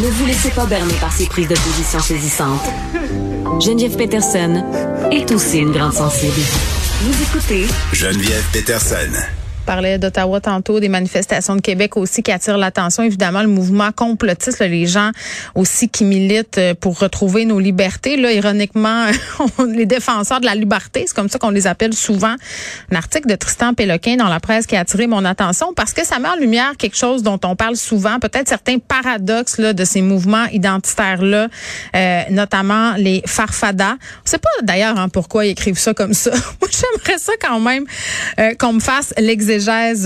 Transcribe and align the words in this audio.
Ne 0.00 0.08
vous 0.08 0.24
laissez 0.24 0.50
pas 0.50 0.64
berner 0.64 0.94
par 0.94 1.12
ces 1.12 1.26
prises 1.26 1.48
de 1.48 1.54
position 1.54 2.00
saisissantes. 2.00 2.64
Geneviève 3.60 3.94
Peterson 3.96 4.64
est 5.10 5.30
aussi 5.30 5.58
une 5.58 5.70
grande 5.70 5.92
sensible. 5.92 6.40
Vous 7.02 7.22
écoutez 7.22 7.66
Geneviève 7.92 8.44
Peterson 8.52 9.12
parlait 9.62 9.98
d'Ottawa 9.98 10.40
tantôt, 10.40 10.80
des 10.80 10.88
manifestations 10.88 11.56
de 11.56 11.60
Québec 11.60 11.96
aussi 11.96 12.22
qui 12.22 12.32
attirent 12.32 12.58
l'attention. 12.58 13.02
Évidemment, 13.02 13.42
le 13.42 13.48
mouvement 13.48 13.92
complotiste, 13.92 14.60
les 14.60 14.86
gens 14.86 15.10
aussi 15.54 15.88
qui 15.88 16.04
militent 16.04 16.58
euh, 16.58 16.74
pour 16.74 16.98
retrouver 16.98 17.44
nos 17.44 17.58
libertés. 17.58 18.16
Là, 18.16 18.32
ironiquement, 18.32 19.06
les 19.68 19.86
défenseurs 19.86 20.40
de 20.40 20.46
la 20.46 20.54
liberté, 20.54 21.04
c'est 21.06 21.14
comme 21.14 21.28
ça 21.28 21.38
qu'on 21.38 21.50
les 21.50 21.66
appelle 21.66 21.94
souvent. 21.94 22.34
Un 22.90 22.96
article 22.96 23.28
de 23.28 23.34
Tristan 23.34 23.74
Péloquin 23.74 24.16
dans 24.16 24.28
la 24.28 24.40
presse 24.40 24.66
qui 24.66 24.76
a 24.76 24.80
attiré 24.80 25.06
mon 25.06 25.24
attention 25.24 25.72
parce 25.74 25.92
que 25.92 26.04
ça 26.04 26.18
met 26.18 26.28
en 26.28 26.36
lumière 26.36 26.72
quelque 26.76 26.96
chose 26.96 27.22
dont 27.22 27.38
on 27.44 27.54
parle 27.56 27.76
souvent, 27.76 28.18
peut-être 28.18 28.48
certains 28.48 28.78
paradoxes 28.78 29.58
là, 29.58 29.72
de 29.72 29.84
ces 29.84 30.02
mouvements 30.02 30.46
identitaires-là, 30.46 31.48
euh, 31.94 32.22
notamment 32.30 32.94
les 32.96 33.22
farfadas. 33.26 33.94
On 33.94 34.30
sait 34.30 34.38
pas 34.38 34.48
d'ailleurs 34.62 34.98
hein, 34.98 35.08
pourquoi 35.08 35.46
ils 35.46 35.50
écrivent 35.50 35.78
ça 35.78 35.94
comme 35.94 36.14
ça. 36.14 36.30
Moi, 36.60 36.70
j'aimerais 36.70 37.18
ça 37.18 37.32
quand 37.40 37.60
même 37.60 37.84
euh, 38.40 38.54
qu'on 38.58 38.74
me 38.74 38.80
fasse 38.80 39.14
l'exercice 39.18 39.51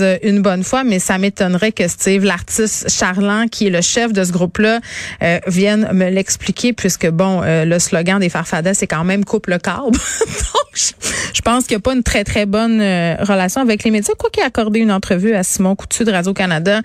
euh, 0.01 0.17
une 0.23 0.41
bonne 0.41 0.63
fois, 0.63 0.83
mais 0.83 0.99
ça 0.99 1.17
m'étonnerait 1.17 1.71
que 1.71 1.87
Steve, 1.87 2.23
l'artiste 2.23 2.89
charlant, 2.89 3.47
qui 3.47 3.67
est 3.67 3.69
le 3.69 3.81
chef 3.81 4.13
de 4.13 4.23
ce 4.23 4.31
groupe-là, 4.31 4.79
euh, 5.23 5.39
vienne 5.47 5.89
me 5.93 6.09
l'expliquer, 6.09 6.73
puisque 6.73 7.07
bon, 7.07 7.41
euh, 7.43 7.65
le 7.65 7.79
slogan 7.79 8.19
des 8.19 8.29
Farfadas, 8.29 8.75
c'est 8.75 8.87
quand 8.87 9.03
même 9.03 9.25
coupe 9.25 9.47
le 9.47 9.57
câble. 9.57 9.83
Donc, 9.91 10.93
je, 11.33 11.41
pense 11.41 11.65
qu'il 11.65 11.75
n'y 11.75 11.81
a 11.81 11.81
pas 11.81 11.93
une 11.93 12.03
très, 12.03 12.23
très 12.23 12.45
bonne 12.45 12.79
relation 12.79 13.61
avec 13.61 13.83
les 13.83 13.91
médias. 13.91 14.13
Quoi 14.17 14.29
qu'il 14.29 14.43
a 14.43 14.47
accordé 14.47 14.79
une 14.79 14.91
entrevue 14.91 15.33
à 15.33 15.43
Simon 15.43 15.75
Coutu 15.75 16.03
de 16.03 16.11
Radio-Canada, 16.11 16.81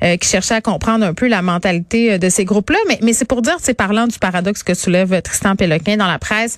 qui 0.00 0.28
cherchait 0.28 0.54
à 0.54 0.60
comprendre 0.60 1.04
un 1.04 1.14
peu 1.14 1.28
la 1.28 1.42
mentalité 1.42 2.18
de 2.18 2.28
ces 2.28 2.44
groupes-là. 2.44 2.78
Mais, 2.88 2.98
mais 3.02 3.12
c'est 3.12 3.24
pour 3.24 3.42
dire, 3.42 3.56
c'est 3.60 3.74
parlant 3.74 4.06
du 4.06 4.18
paradoxe 4.18 4.62
que 4.62 4.74
soulève 4.74 5.20
Tristan 5.22 5.54
Péloquin 5.56 5.96
dans 5.96 6.06
la 6.06 6.18
presse, 6.18 6.56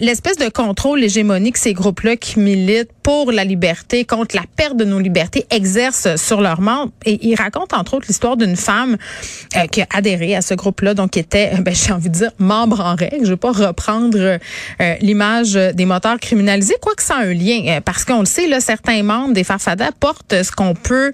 l'espèce 0.00 0.36
de 0.36 0.48
contrôle 0.48 1.02
hégémonique 1.02 1.56
ces 1.56 1.72
groupes-là 1.72 2.16
qui 2.16 2.38
militent 2.38 2.90
pour 3.10 3.32
la 3.32 3.42
liberté, 3.42 4.04
contre 4.04 4.36
la 4.36 4.44
perte 4.54 4.76
de 4.76 4.84
nos 4.84 5.00
libertés 5.00 5.44
exercent 5.50 6.14
sur 6.14 6.40
leurs 6.40 6.60
membres. 6.60 6.92
Et 7.04 7.18
il 7.26 7.34
raconte 7.34 7.72
entre 7.72 7.94
autres 7.94 8.06
l'histoire 8.06 8.36
d'une 8.36 8.54
femme 8.54 8.96
euh, 9.56 9.66
qui 9.66 9.82
a 9.82 9.86
adhéré 9.92 10.36
à 10.36 10.42
ce 10.42 10.54
groupe-là, 10.54 10.94
donc 10.94 11.10
qui 11.10 11.18
était, 11.18 11.50
ben, 11.58 11.74
j'ai 11.74 11.92
envie 11.92 12.08
de 12.08 12.14
dire, 12.14 12.30
membre 12.38 12.78
en 12.78 12.94
règle. 12.94 13.24
Je 13.24 13.30
vais 13.30 13.36
pas 13.36 13.50
reprendre 13.50 14.16
euh, 14.16 14.38
l'image 15.00 15.54
des 15.54 15.86
moteurs 15.86 16.20
criminalisés, 16.20 16.76
quoi 16.80 16.94
que 16.94 17.02
ça 17.02 17.16
a 17.16 17.22
un 17.22 17.34
lien, 17.34 17.62
euh, 17.66 17.80
parce 17.80 18.04
qu'on 18.04 18.20
le 18.20 18.26
sait, 18.26 18.46
là, 18.46 18.60
certains 18.60 19.02
membres 19.02 19.34
des 19.34 19.42
Farfadas 19.42 19.90
portent 19.98 20.44
ce 20.44 20.52
qu'on 20.52 20.74
peut 20.74 21.10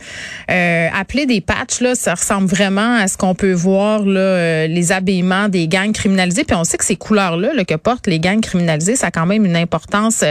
appeler 0.48 1.24
des 1.24 1.40
patchs. 1.40 1.80
Là, 1.80 1.94
ça 1.94 2.12
ressemble 2.12 2.46
vraiment 2.46 2.96
à 2.96 3.08
ce 3.08 3.16
qu'on 3.16 3.34
peut 3.34 3.54
voir 3.54 4.04
là, 4.04 4.66
les 4.66 4.92
habillements 4.92 5.48
des 5.48 5.66
gangs 5.66 5.92
criminalisés. 5.92 6.44
Puis 6.44 6.56
on 6.56 6.64
sait 6.64 6.76
que 6.76 6.84
ces 6.84 6.96
couleurs-là 6.96 7.54
là, 7.54 7.64
que 7.64 7.74
portent 7.74 8.06
les 8.06 8.20
gangs 8.20 8.42
criminalisés, 8.42 8.96
ça 8.96 9.06
a 9.06 9.10
quand 9.10 9.24
même 9.24 9.46
une 9.46 9.56
importance 9.56 10.24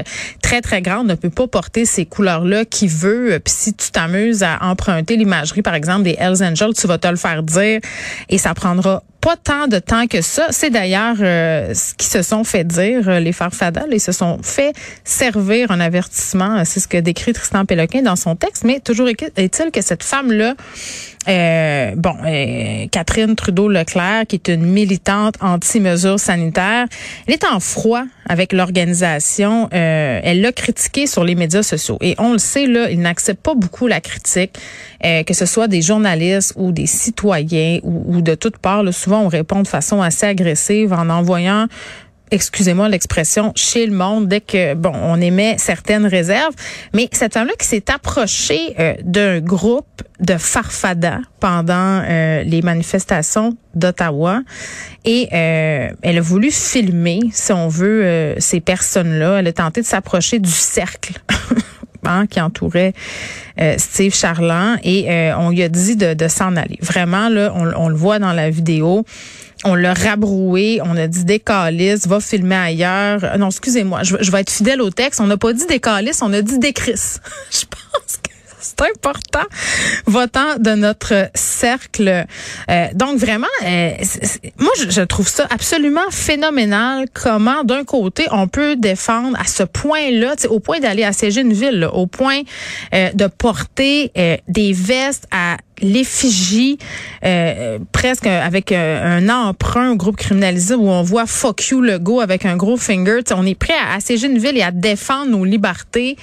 très 0.43 0.61
très 0.61 0.83
grande. 0.83 1.07
On 1.07 1.09
ne 1.09 1.15
peut 1.15 1.31
pas 1.31 1.47
porter 1.55 1.85
ces 1.85 2.05
couleurs-là 2.05 2.65
qui 2.65 2.85
veut 2.85 3.39
puis 3.39 3.53
si 3.55 3.73
tu 3.73 3.89
t'amuses 3.89 4.43
à 4.43 4.57
emprunter 4.61 5.15
l'imagerie, 5.15 5.61
par 5.61 5.73
exemple, 5.73 6.03
des 6.03 6.17
Hells 6.19 6.43
Angels, 6.43 6.73
tu 6.73 6.85
vas 6.85 6.97
te 6.97 7.07
le 7.07 7.15
faire 7.15 7.43
dire 7.43 7.79
et 8.27 8.37
ça 8.37 8.53
prendra 8.53 9.03
pas 9.21 9.37
tant 9.37 9.67
de 9.67 9.79
temps 9.79 10.05
que 10.05 10.21
ça. 10.21 10.47
C'est 10.51 10.69
d'ailleurs 10.69 11.15
euh, 11.21 11.73
ce 11.73 11.93
qui 11.93 12.07
se 12.07 12.21
sont 12.23 12.43
fait 12.43 12.65
dire 12.65 13.07
euh, 13.07 13.19
les 13.21 13.31
farfadals. 13.31 13.87
Ils 13.91 14.01
se 14.01 14.11
sont 14.11 14.39
fait 14.43 14.75
servir 15.05 15.71
un 15.71 15.79
avertissement. 15.79 16.63
C'est 16.65 16.81
ce 16.81 16.89
que 16.89 16.97
décrit 16.97 17.31
Tristan 17.31 17.65
Péloquin 17.65 18.01
dans 18.01 18.17
son 18.17 18.35
texte. 18.35 18.65
Mais 18.65 18.81
toujours 18.81 19.07
est-il 19.07 19.71
que 19.71 19.81
cette 19.81 20.03
femme-là, 20.03 20.55
euh, 21.27 21.91
bon, 21.95 22.15
Catherine 22.91 23.35
Trudeau-Leclerc, 23.35 24.27
qui 24.27 24.35
est 24.35 24.47
une 24.47 24.65
militante 24.65 25.35
anti-mesures 25.41 26.19
sanitaires, 26.19 26.87
elle 27.27 27.33
est 27.33 27.45
en 27.45 27.59
froid 27.59 28.03
avec 28.27 28.53
l'organisation. 28.53 29.69
elle 29.71 30.41
l'a 30.41 30.51
critiqué 30.51 31.07
sur 31.07 31.23
les 31.23 31.35
médias 31.35 31.63
sociaux. 31.63 31.97
Et 32.01 32.15
on 32.17 32.33
le 32.33 32.39
sait, 32.39 32.65
là, 32.67 32.89
il 32.89 32.99
n'accepte 32.99 33.41
pas 33.41 33.55
beaucoup 33.55 33.87
la 33.87 34.01
critique, 34.01 34.57
que 35.01 35.33
ce 35.33 35.45
soit 35.45 35.67
des 35.67 35.81
journalistes 35.81 36.53
ou 36.55 36.71
des 36.71 36.87
citoyens 36.87 37.79
ou, 37.83 38.21
de 38.21 38.35
toutes 38.35 38.57
parts. 38.57 38.83
Là, 38.83 38.91
souvent, 38.91 39.21
on 39.21 39.27
répond 39.27 39.61
de 39.61 39.67
façon 39.67 40.01
assez 40.01 40.25
agressive 40.25 40.93
en 40.93 41.09
envoyant 41.09 41.67
excusez-moi 42.31 42.89
l'expression, 42.89 43.51
chez 43.55 43.85
le 43.85 43.95
monde 43.95 44.27
dès 44.27 44.41
que 44.41 44.73
bon, 44.73 44.93
on 44.93 45.19
émet 45.21 45.55
certaines 45.57 46.05
réserves. 46.05 46.53
Mais 46.93 47.07
cette 47.11 47.33
femme-là 47.33 47.53
qui 47.59 47.67
s'est 47.67 47.91
approchée 47.91 48.75
euh, 48.79 48.95
d'un 49.03 49.39
groupe 49.39 50.01
de 50.19 50.37
farfadas 50.37 51.19
pendant 51.39 52.01
euh, 52.03 52.43
les 52.43 52.61
manifestations 52.61 53.57
d'Ottawa 53.73 54.41
et 55.03 55.27
euh, 55.33 55.89
elle 56.01 56.17
a 56.17 56.21
voulu 56.21 56.51
filmer, 56.51 57.19
si 57.31 57.51
on 57.51 57.67
veut, 57.67 58.35
ces 58.39 58.61
personnes-là. 58.61 59.39
Elle 59.39 59.47
a 59.47 59.53
tenté 59.53 59.81
de 59.81 59.85
s'approcher 59.85 60.39
du 60.39 60.51
cercle. 60.51 61.13
Hein, 62.07 62.27
qui 62.27 62.39
entourait 62.39 62.93
Steve 63.77 64.13
Charland 64.13 64.77
et 64.83 65.33
on 65.39 65.49
lui 65.49 65.63
a 65.63 65.69
dit 65.69 65.95
de, 65.95 66.27
s'en 66.27 66.55
aller. 66.55 66.77
Vraiment 66.79 67.29
là, 67.29 67.51
on, 67.55 67.89
le 67.89 67.95
voit 67.95 68.19
dans 68.19 68.31
la 68.31 68.51
vidéo 68.51 69.05
on 69.63 69.75
l'a 69.75 69.93
rabroué, 69.93 70.79
on 70.83 70.95
a 70.97 71.07
dit 71.07 71.23
décalisse, 71.23 72.07
va 72.07 72.19
filmer 72.19 72.55
ailleurs. 72.55 73.23
Euh, 73.23 73.37
non, 73.37 73.47
excusez-moi, 73.47 74.03
je, 74.03 74.31
vais 74.31 74.41
être 74.41 74.51
fidèle 74.51 74.81
au 74.81 74.89
texte. 74.89 75.21
On 75.21 75.27
n'a 75.27 75.37
pas 75.37 75.53
dit 75.53 75.65
décalisse, 75.65 76.21
on 76.21 76.33
a 76.33 76.41
dit 76.41 76.59
décris. 76.59 76.93
je 77.51 77.65
pense 77.65 78.17
que 78.17 78.29
c'est 78.59 78.81
important, 78.81 79.45
votant 80.05 80.57
de 80.57 80.71
notre 80.71 81.29
cercle. 81.35 82.25
Euh, 82.69 82.87
donc 82.93 83.19
vraiment, 83.19 83.47
euh, 83.63 83.91
moi 84.57 84.71
je, 84.89 85.01
trouve 85.01 85.27
ça 85.27 85.47
absolument 85.51 86.09
phénoménal 86.09 87.05
comment 87.13 87.63
d'un 87.63 87.83
côté 87.83 88.25
on 88.31 88.47
peut 88.47 88.75
défendre 88.75 89.37
à 89.39 89.45
ce 89.45 89.63
point-là, 89.63 90.35
au 90.49 90.59
point 90.59 90.79
d'aller 90.79 91.03
assiéger 91.03 91.41
une 91.41 91.53
ville, 91.53 91.87
au 91.93 92.07
point 92.07 92.41
de 92.91 93.27
porter 93.27 94.11
des 94.47 94.73
vestes 94.73 95.27
à 95.31 95.57
l'effigie 95.81 96.77
euh, 97.25 97.79
presque 97.91 98.27
avec 98.27 98.71
euh, 98.71 99.17
un 99.17 99.29
emprunt 99.29 99.91
au 99.91 99.95
groupe 99.95 100.15
criminalisé 100.17 100.75
où 100.75 100.89
on 100.89 101.01
voit 101.01 101.25
fuck 101.25 101.67
you 101.67 101.81
le 101.81 101.99
go 101.99 102.19
avec 102.21 102.45
un 102.45 102.55
gros 102.55 102.77
finger. 102.77 103.19
on 103.31 103.45
est 103.45 103.55
prêt 103.55 103.73
à 103.73 103.95
assiéger 103.95 104.27
une 104.27 104.37
ville 104.37 104.57
et 104.57 104.61
à 104.61 104.71
défendre 104.71 105.31
nos 105.31 105.45
libertés, 105.45 106.17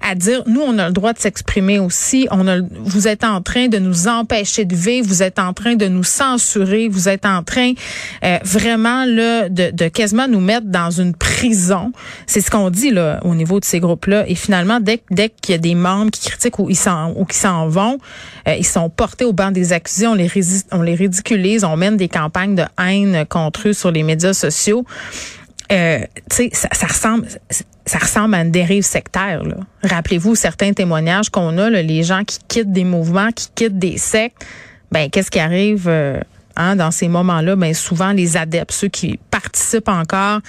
à 0.00 0.14
dire 0.14 0.42
nous 0.46 0.60
on 0.60 0.78
a 0.78 0.88
le 0.88 0.92
droit 0.92 1.12
de 1.12 1.18
s'exprimer 1.18 1.78
aussi. 1.78 2.26
On 2.30 2.46
a, 2.48 2.58
vous 2.80 3.08
êtes 3.08 3.24
en 3.24 3.40
train 3.40 3.68
de 3.68 3.78
nous 3.78 4.08
empêcher 4.08 4.64
de 4.64 4.74
vivre, 4.74 5.06
vous 5.06 5.22
êtes 5.22 5.38
en 5.38 5.52
train 5.52 5.74
de 5.74 5.86
nous 5.86 6.04
censurer, 6.04 6.88
vous 6.88 7.08
êtes 7.08 7.26
en 7.26 7.42
train 7.42 7.72
euh, 8.24 8.38
vraiment 8.44 9.04
là 9.04 9.48
de, 9.48 9.70
de 9.70 9.88
quasiment 9.88 10.28
nous 10.28 10.40
mettre 10.40 10.66
dans 10.66 10.90
une 10.90 11.14
prison. 11.14 11.92
C'est 12.26 12.40
ce 12.40 12.50
qu'on 12.50 12.70
dit 12.70 12.90
là 12.90 13.20
au 13.24 13.34
niveau 13.34 13.60
de 13.60 13.64
ces 13.64 13.80
groupes-là. 13.80 14.24
Et 14.28 14.34
finalement 14.34 14.80
dès 14.80 15.02
dès 15.10 15.30
qu'il 15.30 15.52
y 15.52 15.54
a 15.54 15.58
des 15.58 15.74
membres 15.74 16.10
qui 16.10 16.28
critiquent 16.28 16.58
ou 16.58 16.68
ils 16.68 16.76
s'en 16.76 17.12
ou 17.12 17.24
qui 17.24 17.36
s'en 17.36 17.68
vont, 17.68 17.98
ils 18.46 18.66
sont 18.66 18.88
portés 18.98 19.24
au 19.24 19.32
banc 19.32 19.52
des 19.52 19.72
accusés, 19.72 20.08
on 20.08 20.14
les, 20.14 20.26
ridiculise, 20.94 21.64
on 21.64 21.76
mène 21.76 21.96
des 21.96 22.08
campagnes 22.08 22.56
de 22.56 22.64
haine 22.78 23.24
contre 23.26 23.68
eux 23.68 23.72
sur 23.72 23.92
les 23.92 24.02
médias 24.02 24.34
sociaux. 24.34 24.84
Euh, 25.70 26.00
tu 26.28 26.50
sais, 26.50 26.50
ça, 26.52 26.86
ressemble, 26.86 27.28
ça 27.86 27.98
ressemble 27.98 28.34
à 28.34 28.40
une 28.42 28.50
dérive 28.50 28.82
sectaire. 28.82 29.42
Rappelez-vous 29.84 30.34
certains 30.34 30.72
témoignages 30.72 31.30
qu'on 31.30 31.58
a, 31.58 31.70
les 31.70 32.02
gens 32.02 32.24
qui 32.24 32.38
quittent 32.48 32.72
des 32.72 32.84
mouvements, 32.84 33.30
qui 33.30 33.48
quittent 33.54 33.78
des 33.78 33.98
sectes. 33.98 34.44
Ben, 34.90 35.08
qu'est-ce 35.08 35.30
qui 35.30 35.38
arrive? 35.38 35.86
Euh, 35.86 36.20
Hein, 36.58 36.74
dans 36.74 36.90
ces 36.90 37.06
moments-là, 37.06 37.54
ben 37.54 37.72
souvent 37.72 38.10
les 38.10 38.36
adeptes, 38.36 38.72
ceux 38.72 38.88
qui 38.88 39.18
participent 39.30 39.88
encore 39.88 40.40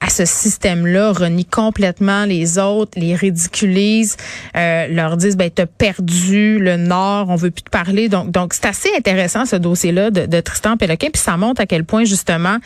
à 0.00 0.08
ce 0.08 0.24
système-là, 0.24 1.12
renient 1.12 1.44
complètement 1.44 2.24
les 2.24 2.58
autres, 2.58 2.92
les 2.96 3.14
ridiculisent, 3.14 4.16
euh, 4.56 4.86
leur 4.88 5.18
disent 5.18 5.36
ben 5.36 5.50
t'as 5.54 5.66
perdu 5.66 6.58
le 6.58 6.78
Nord, 6.78 7.28
on 7.28 7.36
veut 7.36 7.50
plus 7.50 7.64
te 7.64 7.70
parler. 7.70 8.08
Donc 8.08 8.30
donc 8.30 8.54
c'est 8.54 8.66
assez 8.66 8.88
intéressant 8.96 9.44
ce 9.44 9.56
dossier-là 9.56 10.10
de, 10.10 10.40
Tristan 10.40 10.78
Péloquin, 10.78 11.08
puis 11.12 11.20
ça 11.20 11.36
montre 11.36 11.60
à 11.60 11.66
quel 11.66 11.84
point 11.84 12.04
justement 12.04 12.56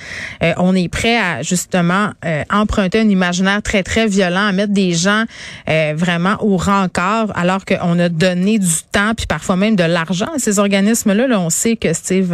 euh, 0.44 0.52
on 0.58 0.76
est 0.76 0.88
prêt 0.88 1.16
à 1.16 1.42
justement 1.42 2.10
euh, 2.24 2.44
emprunter 2.50 3.00
un 3.00 3.08
imaginaire 3.08 3.62
très 3.62 3.82
très 3.82 4.06
violent, 4.06 4.46
à 4.46 4.52
mettre 4.52 4.72
des 4.72 4.92
gens 4.92 5.24
euh, 5.68 5.94
vraiment 5.96 6.36
au 6.40 6.56
rencard, 6.56 7.32
alors 7.34 7.64
qu'on 7.64 7.98
a 7.98 8.08
donné 8.08 8.60
du 8.60 8.82
temps 8.92 9.14
puis 9.16 9.26
parfois 9.26 9.56
même 9.56 9.74
de 9.74 9.84
l'argent 9.84 10.28
à 10.36 10.38
ces 10.38 10.60
organismes-là. 10.60 11.26
Là, 11.26 11.40
on 11.40 11.50
sait 11.50 11.76
que 11.76 11.92
Steve 11.92 12.32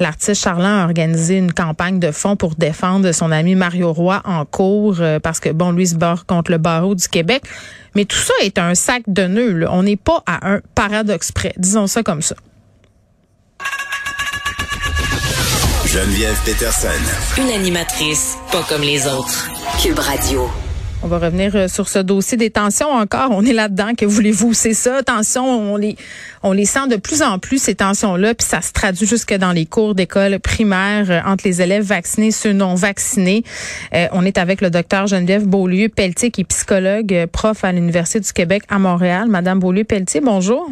L'artiste 0.00 0.42
Charland 0.42 0.80
a 0.80 0.84
organisé 0.84 1.36
une 1.36 1.52
campagne 1.52 1.98
de 1.98 2.10
fonds 2.10 2.36
pour 2.36 2.54
défendre 2.54 3.12
son 3.12 3.30
ami 3.30 3.54
Mario 3.54 3.92
Roy 3.92 4.20
en 4.24 4.44
cours 4.44 4.96
euh, 5.00 5.20
parce 5.20 5.40
que, 5.40 5.50
bon, 5.50 5.72
lui 5.72 5.86
se 5.86 5.94
barre 5.94 6.26
contre 6.26 6.50
le 6.50 6.58
barreau 6.58 6.94
du 6.94 7.08
Québec. 7.08 7.44
Mais 7.94 8.04
tout 8.04 8.16
ça 8.16 8.34
est 8.42 8.58
un 8.58 8.74
sac 8.74 9.02
de 9.06 9.26
nœuds. 9.26 9.66
On 9.70 9.82
n'est 9.84 9.96
pas 9.96 10.22
à 10.26 10.50
un 10.50 10.60
paradoxe 10.74 11.30
près. 11.32 11.54
Disons 11.56 11.86
ça 11.86 12.02
comme 12.02 12.22
ça. 12.22 12.34
Geneviève 15.86 16.36
Peterson. 16.44 16.88
Une 17.38 17.50
animatrice 17.50 18.36
pas 18.50 18.64
comme 18.68 18.82
les 18.82 19.06
autres. 19.06 19.48
Cube 19.80 19.98
Radio. 20.00 20.50
On 21.04 21.06
va 21.06 21.18
revenir 21.18 21.54
euh, 21.54 21.68
sur 21.68 21.86
ce 21.90 21.98
dossier 21.98 22.38
des 22.38 22.48
tensions 22.48 22.88
encore. 22.88 23.28
On 23.30 23.44
est 23.44 23.52
là-dedans. 23.52 23.92
Que 23.94 24.06
voulez-vous? 24.06 24.54
C'est 24.54 24.72
ça. 24.72 25.02
Tensions, 25.02 25.44
on 25.44 25.76
les, 25.76 25.96
on 26.42 26.52
les 26.52 26.64
sent 26.64 26.88
de 26.88 26.96
plus 26.96 27.20
en 27.20 27.38
plus, 27.38 27.58
ces 27.58 27.74
tensions-là. 27.74 28.34
Puis 28.34 28.46
ça 28.46 28.62
se 28.62 28.72
traduit 28.72 29.06
jusque 29.06 29.34
dans 29.34 29.52
les 29.52 29.66
cours 29.66 29.94
d'école 29.94 30.40
primaire 30.40 31.10
euh, 31.10 31.20
entre 31.26 31.46
les 31.46 31.60
élèves 31.60 31.84
vaccinés 31.84 32.30
ceux 32.30 32.54
non 32.54 32.74
vaccinés. 32.74 33.44
Euh, 33.94 34.06
on 34.12 34.24
est 34.24 34.38
avec 34.38 34.62
le 34.62 34.70
docteur 34.70 35.06
Geneviève 35.06 35.46
Beaulieu-Pelletier, 35.46 36.30
qui 36.30 36.40
est 36.40 36.44
psychologue, 36.44 37.26
prof 37.30 37.64
à 37.64 37.72
l'Université 37.72 38.20
du 38.20 38.32
Québec 38.32 38.62
à 38.70 38.78
Montréal. 38.78 39.28
Madame 39.28 39.58
Beaulieu-Pelletier, 39.58 40.22
bonjour. 40.22 40.70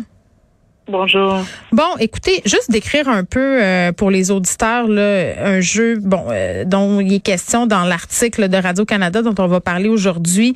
Bonjour. 0.92 1.40
Bon, 1.72 1.96
écoutez, 2.00 2.42
juste 2.44 2.70
décrire 2.70 3.08
un 3.08 3.24
peu 3.24 3.62
euh, 3.62 3.92
pour 3.92 4.10
les 4.10 4.30
auditeurs 4.30 4.86
là, 4.86 5.32
un 5.42 5.62
jeu 5.62 5.98
bon 5.98 6.26
euh, 6.28 6.64
dont 6.66 7.00
il 7.00 7.14
est 7.14 7.20
question 7.20 7.66
dans 7.66 7.84
l'article 7.84 8.50
de 8.50 8.58
Radio 8.58 8.84
Canada 8.84 9.22
dont 9.22 9.34
on 9.38 9.46
va 9.46 9.60
parler 9.60 9.88
aujourd'hui, 9.88 10.52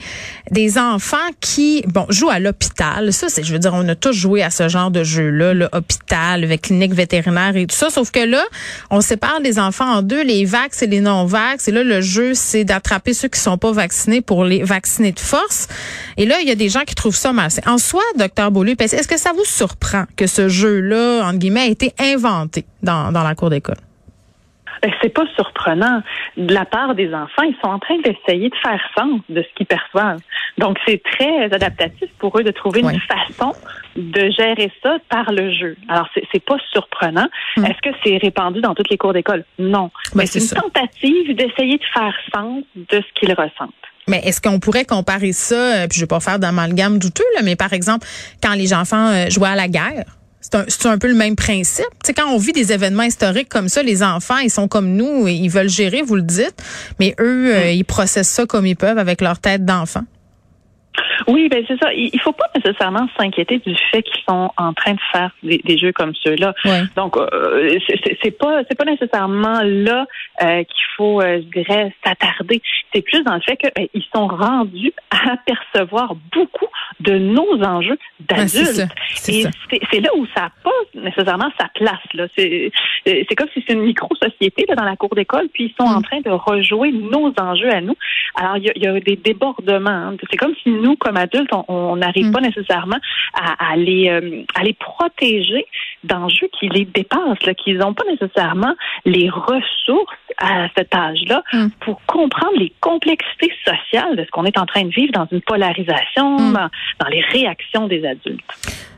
des 0.50 0.76
enfants 0.76 1.16
qui 1.40 1.82
bon 1.86 2.04
jouent 2.10 2.28
à 2.28 2.38
l'hôpital. 2.38 3.14
Ça, 3.14 3.30
c'est, 3.30 3.44
je 3.44 3.50
veux 3.50 3.58
dire, 3.58 3.72
on 3.72 3.88
a 3.88 3.94
tous 3.94 4.12
joué 4.12 4.42
à 4.42 4.50
ce 4.50 4.68
genre 4.68 4.90
de 4.90 5.04
jeu 5.04 5.30
là, 5.30 5.54
l'hôpital 5.54 6.44
avec 6.44 6.60
clinique 6.62 6.92
vétérinaire 6.92 7.56
et 7.56 7.66
tout 7.66 7.74
ça. 7.74 7.88
Sauf 7.88 8.10
que 8.10 8.20
là, 8.20 8.44
on 8.90 9.00
sépare 9.00 9.40
les 9.40 9.58
enfants 9.58 9.90
en 9.90 10.02
deux, 10.02 10.22
les 10.22 10.44
vax 10.44 10.82
et 10.82 10.86
les 10.86 11.00
non 11.00 11.24
vax. 11.24 11.66
Et 11.66 11.72
là, 11.72 11.82
le 11.82 12.02
jeu, 12.02 12.34
c'est 12.34 12.64
d'attraper 12.64 13.14
ceux 13.14 13.28
qui 13.28 13.40
sont 13.40 13.56
pas 13.56 13.72
vaccinés 13.72 14.20
pour 14.20 14.44
les 14.44 14.62
vacciner 14.62 15.12
de 15.12 15.20
force. 15.20 15.66
Et 16.18 16.26
là, 16.26 16.36
il 16.42 16.48
y 16.48 16.52
a 16.52 16.56
des 16.56 16.68
gens 16.68 16.84
qui 16.86 16.94
trouvent 16.94 17.16
ça 17.16 17.32
mal. 17.32 17.48
En 17.66 17.78
soi, 17.78 18.02
docteur 18.18 18.50
Beaulieu, 18.50 18.74
est-ce 18.78 19.08
que 19.08 19.18
ça 19.18 19.32
vous 19.32 19.46
surprend 19.46 20.04
que 20.14 20.25
ce 20.26 20.48
jeu-là, 20.48 21.26
entre 21.26 21.38
guillemets, 21.38 21.60
a 21.60 21.66
été 21.66 21.92
inventé 21.98 22.64
dans, 22.82 23.12
dans 23.12 23.22
la 23.22 23.34
cour 23.34 23.50
d'école? 23.50 23.76
Ben, 24.82 24.92
c'est 25.02 25.08
pas 25.08 25.26
surprenant. 25.34 26.02
De 26.36 26.52
la 26.52 26.64
part 26.64 26.94
des 26.94 27.12
enfants, 27.12 27.42
ils 27.42 27.56
sont 27.62 27.70
en 27.70 27.78
train 27.78 27.98
d'essayer 27.98 28.50
de 28.50 28.54
faire 28.62 28.80
sens 28.96 29.20
de 29.28 29.42
ce 29.42 29.48
qu'ils 29.56 29.66
perçoivent. 29.66 30.20
Donc, 30.58 30.78
c'est 30.86 31.02
très 31.02 31.44
adaptatif 31.44 32.08
pour 32.18 32.38
eux 32.38 32.44
de 32.44 32.50
trouver 32.50 32.80
une 32.80 33.00
façon 33.00 33.52
de 33.96 34.30
gérer 34.30 34.70
ça 34.82 34.98
par 35.08 35.32
le 35.32 35.52
jeu. 35.52 35.76
Alors, 35.88 36.08
c'est 36.14 36.44
pas 36.44 36.56
surprenant. 36.72 37.28
Hmm. 37.56 37.64
Est-ce 37.64 37.82
que 37.82 37.96
c'est 38.04 38.16
répandu 38.18 38.60
dans 38.60 38.74
toutes 38.74 38.90
les 38.90 38.98
cours 38.98 39.12
d'école? 39.12 39.44
Non. 39.58 39.90
Ben, 40.14 40.20
Mais 40.20 40.26
c'est 40.26 40.40
une 40.40 40.60
tentative 40.60 41.34
d'essayer 41.34 41.78
de 41.78 41.84
faire 41.92 42.14
sens 42.34 42.62
de 42.76 42.96
ce 42.96 43.20
qu'ils 43.20 43.32
ressentent. 43.32 43.72
Mais 44.08 44.20
est-ce 44.24 44.40
qu'on 44.40 44.60
pourrait 44.60 44.84
comparer 44.84 45.32
ça, 45.32 45.54
euh, 45.54 45.86
puis 45.88 45.96
je 45.96 46.02
vais 46.04 46.06
pas 46.06 46.20
faire 46.20 46.38
d'amalgame 46.38 46.98
douteux, 46.98 47.24
là, 47.34 47.42
mais 47.42 47.56
par 47.56 47.72
exemple, 47.72 48.06
quand 48.40 48.54
les 48.54 48.72
enfants 48.72 49.10
euh, 49.10 49.28
jouaient 49.30 49.48
à 49.48 49.56
la 49.56 49.66
guerre, 49.66 50.04
c'est 50.40 50.54
un, 50.86 50.90
un, 50.92 50.98
peu 50.98 51.08
le 51.08 51.14
même 51.14 51.34
principe. 51.34 51.86
Tu 52.04 52.08
sais, 52.08 52.14
quand 52.14 52.28
on 52.28 52.38
vit 52.38 52.52
des 52.52 52.72
événements 52.72 53.02
historiques 53.02 53.48
comme 53.48 53.68
ça, 53.68 53.82
les 53.82 54.04
enfants, 54.04 54.38
ils 54.38 54.50
sont 54.50 54.68
comme 54.68 54.92
nous, 54.92 55.26
et 55.26 55.32
ils 55.32 55.50
veulent 55.50 55.68
gérer, 55.68 56.02
vous 56.02 56.14
le 56.14 56.22
dites, 56.22 56.62
mais 57.00 57.16
eux, 57.18 57.52
euh, 57.52 57.72
ils 57.72 57.84
processent 57.84 58.28
ça 58.28 58.46
comme 58.46 58.64
ils 58.64 58.76
peuvent 58.76 58.98
avec 58.98 59.20
leur 59.20 59.40
tête 59.40 59.64
d'enfant. 59.64 60.04
Oui, 61.26 61.48
ben 61.48 61.64
c'est 61.66 61.78
ça. 61.80 61.92
Il, 61.92 62.18
faut 62.20 62.32
pas 62.32 62.46
nécessairement 62.54 63.06
s'inquiéter 63.18 63.58
du 63.58 63.74
fait 63.90 64.02
qu'ils 64.02 64.22
sont 64.28 64.50
en 64.56 64.72
train 64.72 64.94
de 64.94 65.00
faire 65.12 65.30
des, 65.42 65.78
jeux 65.78 65.92
comme 65.92 66.14
ceux-là. 66.14 66.54
Donc 66.96 67.16
euh, 67.16 67.78
c'est 68.22 68.30
pas 68.38 68.62
c'est 68.68 68.76
pas 68.76 68.84
nécessairement 68.84 69.60
là 69.62 70.06
euh, 70.42 70.64
qu'il 70.64 70.84
faut, 70.96 71.20
euh, 71.20 71.40
je 71.42 71.60
dirais, 71.60 71.94
s'attarder. 72.04 72.62
C'est 72.92 73.02
plus 73.02 73.22
dans 73.22 73.34
le 73.34 73.40
fait 73.40 73.56
qu'ils 73.56 73.70
ben, 73.76 73.86
sont 74.14 74.26
rendus 74.26 74.92
à 75.10 75.36
percevoir 75.38 76.14
beaucoup 76.32 76.68
de 77.00 77.18
nos 77.18 77.62
enjeux 77.62 77.98
d'adultes. 78.20 78.86
Et 79.28 79.44
c'est 79.90 80.00
là 80.00 80.10
où 80.16 80.26
ça 80.34 80.42
n'a 80.42 80.52
pas 80.62 80.70
nécessairement 80.94 81.50
sa 81.58 81.68
place. 81.74 82.00
Là, 82.14 82.26
c'est 82.36 82.70
c'est 83.04 83.34
comme 83.36 83.48
si 83.54 83.62
c'est 83.66 83.74
une 83.74 83.82
micro-société 83.82 84.66
dans 84.76 84.84
la 84.84 84.96
cour 84.96 85.14
d'école, 85.14 85.48
puis 85.52 85.64
ils 85.66 85.74
sont 85.78 85.88
en 85.88 86.00
mm. 86.00 86.04
train 86.04 86.20
de 86.20 86.30
rejouer 86.30 86.92
nos 86.92 87.32
enjeux 87.38 87.70
à 87.70 87.80
nous. 87.80 87.96
Alors 88.34 88.56
il 88.56 88.72
y 88.74 88.86
a, 88.86 89.00
des 89.00 89.16
débordements. 89.16 89.90
Hein. 89.90 90.16
C'est 90.30 90.36
comme 90.36 90.54
si 90.62 90.70
nous 90.70 90.96
comme 91.06 91.16
adultes, 91.16 91.50
on 91.68 91.94
n'arrive 91.94 92.32
pas 92.32 92.40
nécessairement 92.40 92.98
à, 93.32 93.72
à 93.72 93.76
les 93.76 94.10
euh, 94.10 94.42
à 94.56 94.64
les 94.64 94.72
protéger 94.72 95.64
d'enjeux 96.02 96.48
qui 96.58 96.68
les 96.68 96.84
dépassent, 96.84 97.38
qu'ils 97.58 97.78
n'ont 97.78 97.94
pas 97.94 98.04
nécessairement 98.10 98.74
les 99.04 99.30
ressources 99.30 100.16
à 100.38 100.66
cet 100.76 100.92
âge-là 100.94 101.44
mm. 101.52 101.68
pour 101.80 102.00
comprendre 102.06 102.58
les 102.58 102.72
complexités 102.80 103.52
sociales 103.64 104.16
de 104.16 104.24
ce 104.24 104.30
qu'on 104.30 104.44
est 104.44 104.58
en 104.58 104.66
train 104.66 104.82
de 104.82 104.90
vivre 104.90 105.12
dans 105.12 105.28
une 105.30 105.42
polarisation, 105.42 106.38
mm. 106.38 106.54
dans, 107.00 107.08
les 107.08 107.20
réactions 107.20 107.86
des 107.86 108.04
adultes. 108.04 108.42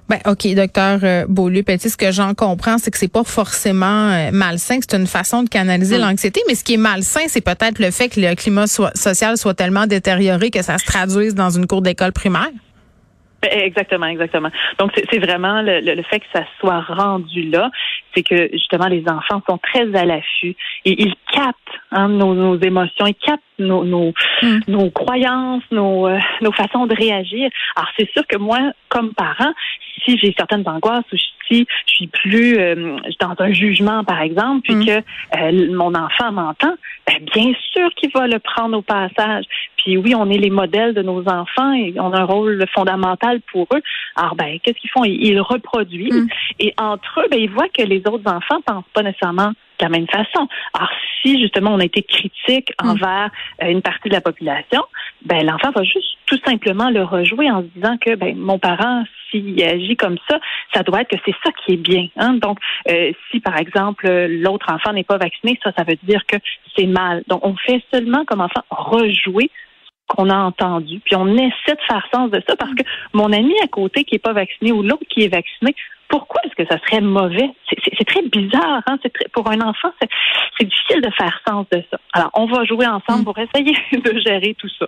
Ben, 0.08 0.20
OK, 0.24 0.46
docteur 0.54 1.00
euh, 1.02 1.26
Beaulieu-Petit, 1.28 1.90
ce 1.90 1.96
que 1.96 2.12
j'en 2.12 2.32
comprends, 2.32 2.78
c'est 2.78 2.90
que 2.90 2.96
c'est 2.96 3.08
pas 3.08 3.24
forcément 3.24 4.10
euh, 4.10 4.30
malsain, 4.32 4.78
c'est 4.80 4.96
une 4.96 5.06
façon 5.06 5.42
de 5.42 5.50
canaliser 5.50 5.98
l'anxiété, 5.98 6.40
mais 6.48 6.54
ce 6.54 6.64
qui 6.64 6.74
est 6.74 6.78
malsain, 6.78 7.20
c'est 7.28 7.42
peut-être 7.42 7.78
le 7.78 7.90
fait 7.90 8.08
que 8.08 8.18
le 8.18 8.34
climat 8.34 8.66
social 8.66 9.36
soit 9.36 9.54
tellement 9.54 9.86
détérioré 9.86 10.50
que 10.50 10.62
ça 10.62 10.78
se 10.78 10.86
traduise 10.86 11.34
dans 11.34 11.50
une 11.50 11.66
cour 11.66 11.82
d'école 11.82 12.12
primaire. 12.12 12.48
Ben, 13.40 13.50
exactement, 13.52 14.06
exactement. 14.06 14.50
Donc 14.80 14.90
c'est 14.94 15.18
vraiment 15.20 15.62
le, 15.62 15.80
le, 15.80 16.02
fait 16.02 16.18
que 16.18 16.26
ça 16.32 16.44
soit 16.58 16.80
rendu 16.80 17.42
là, 17.50 17.70
c'est 18.12 18.24
que 18.24 18.48
justement 18.52 18.88
les 18.88 19.04
enfants 19.08 19.40
sont 19.48 19.58
très 19.58 19.94
à 19.94 20.04
l'affût 20.04 20.56
et 20.84 21.02
ils 21.02 21.14
captent 21.32 21.56
hein, 21.92 22.08
nos, 22.08 22.34
nos, 22.34 22.58
émotions, 22.58 23.06
ils 23.06 23.14
captent 23.14 23.42
nos 23.60 23.84
nos, 23.84 24.12
mm. 24.42 24.58
nos 24.66 24.90
croyances, 24.90 25.62
nos 25.70 26.08
euh, 26.08 26.18
nos 26.40 26.50
façons 26.50 26.86
de 26.86 26.96
réagir. 26.96 27.48
Alors 27.76 27.90
c'est 27.96 28.10
sûr 28.10 28.26
que 28.26 28.36
moi, 28.36 28.58
comme 28.88 29.14
parent, 29.14 29.52
si 30.04 30.18
j'ai 30.18 30.34
certaines 30.36 30.68
angoisses 30.68 31.04
ou 31.12 31.16
si 31.48 31.66
je 31.86 31.92
suis 31.92 32.06
plus 32.06 32.58
euh, 32.58 32.96
dans 33.20 33.34
un 33.38 33.52
jugement 33.52 34.04
par 34.04 34.20
exemple, 34.20 34.62
puis 34.62 34.76
mm. 34.76 34.86
que 34.86 34.90
euh, 34.92 35.74
mon 35.74 35.94
enfant 35.94 36.32
m'entend, 36.32 36.74
ben, 37.06 37.16
bien 37.34 37.52
sûr 37.72 37.88
qu'il 37.96 38.10
va 38.12 38.26
le 38.26 38.38
prendre 38.38 38.76
au 38.78 38.82
passage. 38.82 39.44
Puis 39.76 39.96
oui, 39.96 40.14
on 40.14 40.28
est 40.30 40.38
les 40.38 40.50
modèles 40.50 40.94
de 40.94 41.02
nos 41.02 41.26
enfants 41.28 41.72
et 41.72 41.94
on 41.98 42.12
a 42.12 42.20
un 42.20 42.24
rôle 42.24 42.64
fondamental 42.74 43.40
pour 43.52 43.66
eux. 43.74 43.82
Alors, 44.16 44.34
ben, 44.34 44.58
qu'est-ce 44.62 44.78
qu'ils 44.78 44.90
font? 44.90 45.04
Ils, 45.04 45.40
reproduisent. 45.40 46.24
Mm. 46.24 46.28
Et 46.60 46.74
entre 46.78 47.20
eux, 47.20 47.28
ben, 47.30 47.40
ils 47.40 47.50
voient 47.50 47.68
que 47.68 47.82
les 47.82 48.02
autres 48.06 48.30
enfants 48.30 48.60
pensent 48.66 48.84
pas 48.92 49.02
nécessairement 49.02 49.52
de 49.78 49.84
la 49.84 49.88
même 49.88 50.06
façon. 50.08 50.48
Alors, 50.74 50.90
si 51.22 51.40
justement 51.40 51.72
on 51.72 51.80
a 51.80 51.84
été 51.84 52.02
critique 52.02 52.72
mm. 52.82 52.88
envers 52.88 53.30
euh, 53.62 53.68
une 53.68 53.82
partie 53.82 54.08
de 54.08 54.14
la 54.14 54.20
population, 54.20 54.84
ben 55.24 55.44
l'enfant 55.44 55.70
va 55.70 55.82
juste 55.82 56.16
tout 56.26 56.38
simplement 56.44 56.90
le 56.90 57.02
rejouer 57.02 57.50
en 57.50 57.62
se 57.62 57.66
disant 57.74 57.96
que 57.98 58.14
ben 58.14 58.36
mon 58.36 58.58
parent 58.58 59.04
s'il 59.30 59.62
agit 59.62 59.96
comme 59.96 60.16
ça, 60.28 60.38
ça 60.72 60.82
doit 60.82 61.02
être 61.02 61.10
que 61.10 61.16
c'est 61.24 61.34
ça 61.44 61.50
qui 61.52 61.74
est 61.74 61.76
bien. 61.76 62.08
Hein? 62.16 62.34
Donc, 62.34 62.58
euh, 62.88 63.12
si 63.30 63.40
par 63.40 63.58
exemple 63.58 64.08
l'autre 64.08 64.66
enfant 64.72 64.92
n'est 64.92 65.04
pas 65.04 65.18
vacciné, 65.18 65.58
ça, 65.62 65.70
ça 65.76 65.84
veut 65.84 65.98
dire 66.02 66.24
que 66.26 66.36
c'est 66.76 66.86
mal. 66.86 67.22
Donc, 67.28 67.44
on 67.44 67.54
fait 67.56 67.82
seulement 67.92 68.24
comme 68.24 68.40
enfant 68.40 68.62
rejouer 68.70 69.50
qu'on 70.08 70.30
a 70.30 70.36
entendu. 70.36 71.00
Puis 71.04 71.14
on 71.14 71.28
essaie 71.34 71.74
de 71.74 71.86
faire 71.86 72.06
sens 72.12 72.30
de 72.30 72.42
ça 72.48 72.56
parce 72.56 72.74
que 72.74 72.82
mon 73.12 73.32
ami 73.32 73.54
à 73.62 73.68
côté 73.68 74.04
qui 74.04 74.16
est 74.16 74.18
pas 74.18 74.32
vacciné 74.32 74.72
ou 74.72 74.82
l'autre 74.82 75.04
qui 75.08 75.22
est 75.22 75.28
vacciné, 75.28 75.74
pourquoi 76.08 76.40
est-ce 76.44 76.54
que 76.54 76.66
ça 76.68 76.80
serait 76.86 77.02
mauvais? 77.02 77.50
C'est 77.68 78.04
très 78.04 78.22
bizarre. 78.22 78.82
Hein? 78.86 78.96
pour 79.32 79.48
un 79.50 79.60
enfant, 79.60 79.92
c'est 80.58 80.64
difficile 80.64 81.02
de 81.02 81.10
faire 81.10 81.40
sens 81.46 81.66
de 81.70 81.84
ça. 81.90 81.98
Alors, 82.14 82.30
on 82.34 82.46
va 82.46 82.64
jouer 82.64 82.86
ensemble 82.86 83.20
mm. 83.20 83.24
pour 83.24 83.38
essayer 83.38 83.76
de 83.92 84.18
gérer 84.20 84.54
tout 84.58 84.70
ça. 84.78 84.86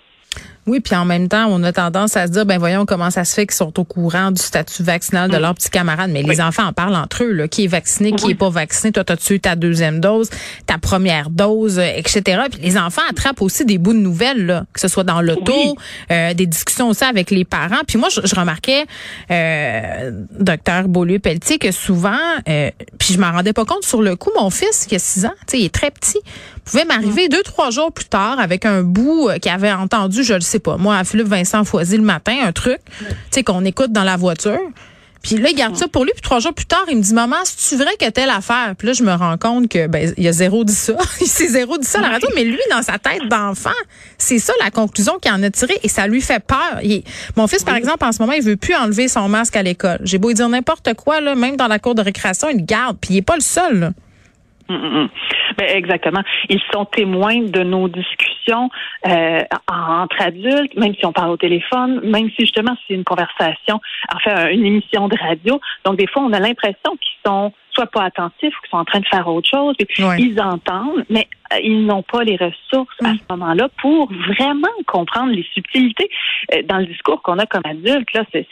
Oui, 0.66 0.80
puis 0.80 0.94
en 0.94 1.04
même 1.04 1.28
temps, 1.28 1.46
on 1.48 1.62
a 1.62 1.72
tendance 1.72 2.16
à 2.16 2.26
se 2.26 2.32
dire, 2.32 2.46
ben 2.46 2.58
voyons 2.58 2.86
comment 2.86 3.10
ça 3.10 3.24
se 3.24 3.34
fait 3.34 3.46
qu'ils 3.46 3.56
sont 3.56 3.78
au 3.80 3.84
courant 3.84 4.30
du 4.30 4.42
statut 4.42 4.82
vaccinal 4.82 5.30
de 5.30 5.36
leurs 5.36 5.54
petits 5.54 5.70
camarades. 5.70 6.10
Mais 6.10 6.22
les 6.22 6.40
enfants 6.40 6.64
en 6.64 6.72
parlent 6.72 6.96
entre 6.96 7.24
eux, 7.24 7.32
là, 7.32 7.48
qui 7.48 7.64
est 7.64 7.68
vacciné, 7.68 8.12
qui 8.12 8.30
est 8.30 8.34
pas 8.34 8.50
vacciné. 8.50 8.92
Toi, 8.92 9.04
as-tu 9.08 9.34
eu 9.34 9.40
ta 9.40 9.56
deuxième 9.56 10.00
dose, 10.00 10.28
ta 10.66 10.78
première 10.78 11.30
dose, 11.30 11.78
euh, 11.78 11.90
etc. 11.96 12.42
Puis 12.50 12.60
les 12.62 12.76
enfants 12.76 13.02
attrapent 13.08 13.42
aussi 13.42 13.64
des 13.64 13.78
bouts 13.78 13.94
de 13.94 13.98
nouvelles, 13.98 14.46
là, 14.46 14.64
que 14.72 14.80
ce 14.80 14.88
soit 14.88 15.04
dans 15.04 15.20
l'auto, 15.20 15.76
euh, 16.10 16.34
des 16.34 16.46
discussions 16.46 16.88
aussi 16.88 17.04
avec 17.04 17.30
les 17.30 17.44
parents. 17.44 17.82
Puis 17.86 17.98
moi, 17.98 18.08
je, 18.10 18.34
remarquais, 18.34 18.84
euh, 19.30 20.10
docteur 20.38 20.88
Beaulieu-Pelletier, 20.88 21.58
que 21.58 21.72
souvent, 21.72 22.18
euh, 22.48 22.70
puis 22.98 23.14
je 23.14 23.20
m'en 23.20 23.32
rendais 23.32 23.52
pas 23.52 23.64
compte 23.64 23.84
sur 23.84 24.02
le 24.02 24.16
coup, 24.16 24.30
mon 24.38 24.50
fils, 24.50 24.86
qui 24.86 24.94
a 24.94 24.98
six 24.98 25.24
ans, 25.24 25.34
tu 25.40 25.52
sais, 25.52 25.58
il 25.60 25.64
est 25.66 25.74
très 25.74 25.90
petit, 25.90 26.20
pouvait 26.70 26.84
m'arriver 26.84 27.28
deux, 27.28 27.42
trois 27.42 27.70
jours 27.70 27.92
plus 27.92 28.06
tard 28.06 28.38
avec 28.38 28.64
un 28.64 28.82
bout 28.82 29.28
qu'il 29.40 29.50
avait 29.50 29.72
entendu, 29.72 30.22
je 30.22 30.34
le 30.34 30.40
sais 30.40 30.58
pas, 30.58 30.76
moi, 30.76 30.96
à 30.96 31.04
Philippe 31.04 31.28
Vincent 31.28 31.64
Foisy 31.64 31.96
le 31.96 32.02
matin, 32.02 32.36
un 32.42 32.52
truc, 32.52 32.78
tu 32.98 33.06
sais, 33.30 33.42
qu'on 33.42 33.64
écoute 33.64 33.92
dans 33.92 34.04
la 34.04 34.16
voiture. 34.16 34.60
Puis 35.22 35.36
là, 35.36 35.50
il 35.50 35.54
garde 35.54 35.76
ça 35.76 35.86
pour 35.86 36.04
lui. 36.04 36.12
Puis 36.12 36.22
trois 36.22 36.40
jours 36.40 36.54
plus 36.54 36.64
tard, 36.64 36.84
il 36.88 36.96
me 36.96 37.02
dit, 37.02 37.12
maman, 37.12 37.36
c'est-tu 37.44 37.82
vrai 37.82 37.92
que 37.98 38.08
telle 38.08 38.30
affaire? 38.30 38.74
Puis 38.76 38.86
là, 38.86 38.92
je 38.94 39.02
me 39.02 39.12
rends 39.12 39.36
compte 39.36 39.68
que, 39.68 39.86
ben, 39.86 40.12
il 40.16 40.24
y 40.24 40.28
a 40.28 40.32
zéro 40.32 40.64
dit 40.64 40.74
ça. 40.74 40.94
il 41.20 41.26
s'est 41.26 41.48
zéro 41.48 41.76
dit 41.76 41.86
ça 41.86 41.98
à 41.98 42.02
la 42.02 42.08
radio. 42.08 42.28
Mais 42.34 42.44
lui, 42.44 42.58
dans 42.70 42.82
sa 42.82 42.98
tête 42.98 43.28
d'enfant, 43.28 43.70
c'est 44.16 44.38
ça 44.38 44.52
la 44.62 44.70
conclusion 44.70 45.18
qu'il 45.20 45.30
en 45.30 45.42
a 45.42 45.50
tirée. 45.50 45.78
Et 45.82 45.88
ça 45.88 46.06
lui 46.06 46.22
fait 46.22 46.42
peur. 46.42 46.80
mon 47.36 47.46
fils, 47.46 47.64
par 47.64 47.76
exemple, 47.76 48.04
en 48.04 48.12
ce 48.12 48.22
moment, 48.22 48.32
il 48.32 48.42
veut 48.42 48.56
plus 48.56 48.74
enlever 48.74 49.08
son 49.08 49.28
masque 49.28 49.56
à 49.56 49.62
l'école. 49.62 49.98
J'ai 50.04 50.18
beau 50.18 50.28
lui 50.28 50.34
dire 50.34 50.48
n'importe 50.48 50.94
quoi, 50.94 51.20
là, 51.20 51.34
même 51.34 51.56
dans 51.56 51.68
la 51.68 51.78
cour 51.78 51.94
de 51.94 52.02
récréation, 52.02 52.48
il 52.48 52.58
le 52.58 52.64
garde. 52.64 52.96
Puis 52.98 53.14
il 53.14 53.16
est 53.18 53.22
pas 53.22 53.36
le 53.36 53.42
seul, 53.42 53.78
là. 53.78 53.92
Mm, 54.70 54.74
mm, 54.74 55.02
mm. 55.02 55.08
Ben, 55.58 55.76
exactement. 55.76 56.22
Ils 56.48 56.60
sont 56.72 56.84
témoins 56.84 57.42
de 57.42 57.62
nos 57.62 57.88
discussions 57.88 58.30
discussion 58.40 58.70
euh, 59.06 59.40
entre 59.68 60.22
adultes, 60.22 60.74
même 60.76 60.94
si 60.94 61.04
on 61.06 61.12
parle 61.12 61.30
au 61.30 61.36
téléphone, 61.36 62.00
même 62.04 62.28
si 62.30 62.40
justement 62.40 62.76
c'est 62.86 62.94
une 62.94 63.04
conversation, 63.04 63.80
enfin 64.14 64.48
une 64.48 64.64
émission 64.66 65.08
de 65.08 65.16
radio. 65.18 65.60
Donc 65.84 65.96
des 65.96 66.06
fois, 66.06 66.22
on 66.22 66.32
a 66.32 66.40
l'impression 66.40 66.96
qu'ils 66.96 67.20
sont 67.24 67.52
pas 67.86 68.04
attentifs 68.04 68.54
ou 68.56 68.60
qu'ils 68.62 68.70
sont 68.70 68.78
en 68.78 68.84
train 68.84 69.00
de 69.00 69.06
faire 69.06 69.26
autre 69.28 69.48
chose. 69.48 69.74
Ils 70.18 70.40
entendent, 70.40 71.04
mais 71.08 71.28
euh, 71.52 71.58
ils 71.62 71.84
n'ont 71.84 72.02
pas 72.02 72.22
les 72.22 72.36
ressources 72.36 72.94
à 73.04 73.12
mm. 73.12 73.18
ce 73.18 73.22
moment-là 73.30 73.68
pour 73.80 74.10
vraiment 74.12 74.68
comprendre 74.86 75.32
les 75.32 75.46
subtilités 75.54 76.10
euh, 76.54 76.62
dans 76.62 76.78
le 76.78 76.86
discours 76.86 77.22
qu'on 77.22 77.38
a 77.38 77.46
comme 77.46 77.62
adulte. 77.64 78.12
Là, 78.12 78.24
c'est 78.32 78.46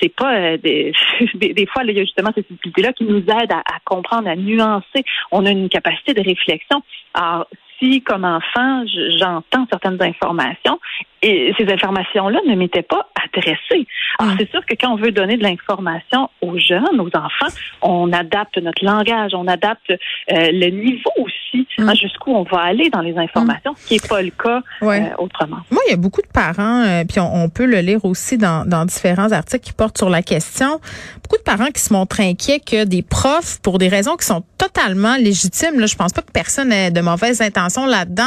c'est 0.00 0.14
pas 0.14 0.34
euh, 0.34 0.56
des, 0.58 0.92
des, 1.34 1.66
fois 1.66 1.82
il 1.84 1.96
y 1.96 2.00
a 2.00 2.04
justement 2.04 2.30
ces 2.34 2.42
subtilités-là 2.42 2.92
qui 2.92 3.04
nous 3.04 3.18
aident 3.18 3.52
à, 3.52 3.60
à, 3.60 3.78
comprendre, 3.84 4.28
à 4.28 4.36
nuancer. 4.36 5.04
On 5.30 5.46
a 5.46 5.50
une 5.50 5.68
capacité 5.68 6.14
de 6.14 6.22
réflexion. 6.22 6.82
Alors 7.14 7.46
si, 7.78 8.02
comme 8.02 8.24
enfant, 8.24 8.84
j'entends 9.18 9.66
certaines 9.70 10.00
informations 10.02 10.78
et 11.24 11.54
ces 11.56 11.72
informations-là 11.72 12.38
ne 12.46 12.54
m'étaient 12.54 12.82
pas 12.82 13.08
adressées. 13.24 13.86
Alors, 14.18 14.34
mm. 14.34 14.36
c'est 14.38 14.50
sûr 14.50 14.66
que 14.66 14.74
quand 14.78 14.92
on 14.92 14.96
veut 14.96 15.10
donner 15.10 15.38
de 15.38 15.42
l'information 15.42 16.28
aux 16.42 16.58
jeunes, 16.58 17.00
aux 17.00 17.08
enfants, 17.14 17.52
on 17.80 18.12
adapte 18.12 18.58
notre 18.58 18.84
langage, 18.84 19.32
on 19.34 19.48
adapte 19.48 19.90
euh, 19.90 19.96
le 20.28 20.68
niveau 20.68 21.10
aussi, 21.16 21.66
mm. 21.78 21.88
hein, 21.88 21.94
jusqu'où 21.94 22.30
on 22.30 22.42
va 22.42 22.58
aller 22.58 22.90
dans 22.90 23.00
les 23.00 23.16
informations, 23.16 23.74
ce 23.74 23.86
qui 23.86 23.94
n'est 23.94 24.08
pas 24.08 24.20
le 24.20 24.30
cas 24.30 24.60
euh, 24.82 25.08
autrement. 25.16 25.60
Moi, 25.70 25.80
il 25.86 25.92
y 25.92 25.94
a 25.94 25.96
beaucoup 25.96 26.20
de 26.20 26.30
parents, 26.32 26.82
euh, 26.84 27.04
puis 27.08 27.20
on, 27.20 27.48
peut 27.48 27.66
le 27.66 27.78
lire 27.78 28.04
aussi 28.04 28.36
dans, 28.36 28.68
dans 28.68 28.84
différents 28.84 29.32
articles 29.32 29.64
qui 29.64 29.72
portent 29.72 29.96
sur 29.96 30.10
la 30.10 30.22
question, 30.22 30.80
beaucoup 31.22 31.38
de 31.38 31.42
parents 31.42 31.70
qui 31.70 31.80
se 31.80 31.92
montrent 31.92 32.20
inquiets 32.20 32.60
que 32.60 32.84
des 32.84 33.02
profs, 33.02 33.60
pour 33.62 33.78
des 33.78 33.88
raisons 33.88 34.16
qui 34.16 34.26
sont 34.26 34.42
totalement 34.58 35.16
légitimes, 35.16 35.78
là, 35.80 35.86
je 35.86 35.94
pense 35.94 36.12
pas 36.12 36.22
que 36.22 36.32
personne 36.32 36.72
ait 36.72 36.90
de 36.90 37.00
mauvaises 37.00 37.40
intentions 37.40 37.86
là-dedans, 37.86 38.22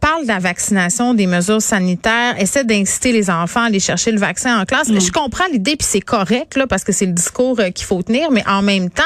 parlent 0.00 0.22
de 0.22 0.28
la 0.28 0.38
vaccination, 0.38 1.14
des 1.14 1.26
mesures 1.26 1.60
sanitaires 1.60 2.07
essaie 2.38 2.64
d'inciter 2.64 3.12
les 3.12 3.30
enfants 3.30 3.62
à 3.62 3.66
aller 3.66 3.80
chercher 3.80 4.12
le 4.12 4.18
vaccin 4.18 4.60
en 4.60 4.64
classe. 4.64 4.90
Mm. 4.90 5.00
Je 5.00 5.12
comprends 5.12 5.44
l'idée, 5.52 5.76
puis 5.76 5.86
c'est 5.86 6.00
correct, 6.00 6.56
là, 6.56 6.66
parce 6.66 6.84
que 6.84 6.92
c'est 6.92 7.06
le 7.06 7.12
discours 7.12 7.58
euh, 7.60 7.70
qu'il 7.70 7.86
faut 7.86 8.02
tenir, 8.02 8.30
mais 8.30 8.42
en 8.48 8.62
même 8.62 8.90
temps, 8.90 9.02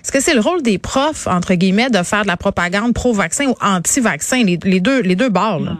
est-ce 0.00 0.12
que 0.12 0.20
c'est 0.20 0.34
le 0.34 0.40
rôle 0.40 0.62
des 0.62 0.78
profs, 0.78 1.26
entre 1.26 1.54
guillemets, 1.54 1.90
de 1.90 2.02
faire 2.02 2.22
de 2.22 2.28
la 2.28 2.36
propagande 2.36 2.94
pro-vaccin 2.94 3.46
ou 3.46 3.54
anti-vaccin, 3.60 4.42
les, 4.44 4.56
deux, 4.80 5.00
les 5.02 5.16
deux 5.16 5.30
bords? 5.30 5.60
Là? 5.60 5.76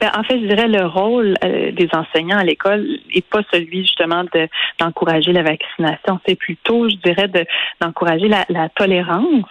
Ben, 0.00 0.10
en 0.14 0.22
fait, 0.24 0.38
je 0.40 0.46
dirais 0.46 0.68
le 0.68 0.86
rôle 0.86 1.36
euh, 1.42 1.72
des 1.72 1.88
enseignants 1.92 2.38
à 2.38 2.44
l'école 2.44 2.86
n'est 3.14 3.22
pas 3.22 3.40
celui 3.50 3.82
justement 3.82 4.24
de 4.24 4.48
d'encourager 4.78 5.32
la 5.32 5.42
vaccination. 5.42 6.20
C'est 6.26 6.34
plutôt, 6.34 6.88
je 6.88 6.96
dirais, 6.96 7.28
de 7.28 7.46
d'encourager 7.80 8.28
la, 8.28 8.44
la 8.50 8.68
tolérance 8.68 9.48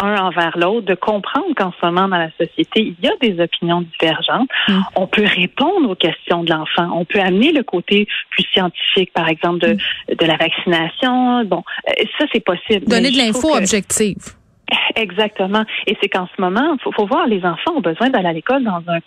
un 0.00 0.16
envers 0.16 0.56
l'autre, 0.56 0.86
de 0.86 0.94
comprendre 0.94 1.54
qu'en 1.56 1.72
ce 1.72 1.86
moment 1.86 2.08
dans 2.08 2.18
la 2.18 2.30
société, 2.38 2.80
il 2.80 2.96
y 3.02 3.08
a 3.08 3.16
des 3.20 3.42
opinions 3.42 3.82
divergentes. 3.82 4.48
Mm. 4.68 4.80
On 4.96 5.06
peut 5.06 5.24
répondre 5.24 5.90
aux 5.90 5.96
questions 5.96 6.44
de 6.44 6.50
l'enfant. 6.50 6.90
On 6.94 7.04
peut 7.04 7.20
amener 7.20 7.52
le 7.52 7.62
côté 7.62 8.06
plus 8.30 8.44
scientifique, 8.52 9.12
par 9.12 9.28
exemple, 9.28 9.60
de, 9.60 9.76
de 10.14 10.26
la 10.26 10.36
vaccination. 10.36 11.44
Bon, 11.44 11.62
euh, 11.88 12.04
ça, 12.18 12.26
c'est 12.32 12.44
possible. 12.44 12.86
Donner 12.86 13.10
de 13.10 13.18
l'info 13.18 13.54
objective. 13.54 14.38
Exactement. 14.96 15.64
Et 15.86 15.96
c'est 16.00 16.08
qu'en 16.08 16.28
ce 16.34 16.40
moment, 16.40 16.76
il 16.86 16.92
faut, 16.92 17.06
voir, 17.06 17.26
les 17.26 17.44
enfants 17.44 17.72
ont 17.76 17.80
besoin 17.80 18.10
d'aller 18.10 18.28
à 18.28 18.32
l'école 18.32 18.64
dans 18.64 18.82
un, 18.88 18.98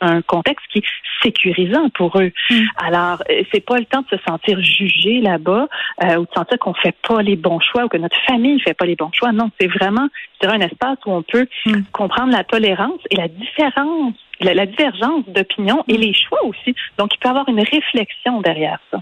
un 0.00 0.22
contexte 0.22 0.64
qui 0.72 0.78
est 0.78 0.84
sécurisant 1.22 1.88
pour 1.90 2.18
eux. 2.18 2.32
Mm. 2.50 2.62
Alors, 2.78 3.22
euh, 3.30 3.42
c'est 3.52 3.64
pas 3.64 3.76
le 3.76 3.84
temps 3.84 4.02
de 4.10 4.16
se 4.16 4.22
sentir 4.26 4.60
jugé 4.60 5.20
là-bas 5.20 5.68
euh, 6.02 6.16
ou 6.16 6.22
de 6.22 6.30
sentir 6.34 6.58
qu'on 6.58 6.74
fait 6.74 6.94
pas 7.06 7.22
les 7.22 7.36
bons 7.36 7.60
choix 7.60 7.84
ou 7.84 7.88
que 7.88 7.96
notre 7.96 8.16
famille 8.26 8.60
fait 8.60 8.74
pas 8.74 8.86
les 8.86 8.96
bons 8.96 9.10
choix. 9.12 9.32
Non, 9.32 9.50
c'est 9.60 9.66
vraiment, 9.66 10.08
je 10.42 10.48
un 10.48 10.60
espace 10.60 10.98
où 11.06 11.12
on 11.12 11.22
peut 11.22 11.46
mm. 11.66 11.82
comprendre 11.92 12.32
la 12.32 12.44
tolérance 12.44 13.00
et 13.10 13.16
la 13.16 13.28
différence, 13.28 14.14
la, 14.40 14.66
divergence 14.66 15.24
d'opinion 15.28 15.84
et 15.88 15.98
mm. 15.98 16.00
les 16.00 16.14
choix 16.14 16.44
aussi. 16.44 16.74
Donc, 16.98 17.14
il 17.14 17.18
peut 17.18 17.28
y 17.28 17.30
avoir 17.30 17.48
une 17.48 17.60
réflexion 17.60 18.40
derrière 18.40 18.78
ça. 18.90 19.00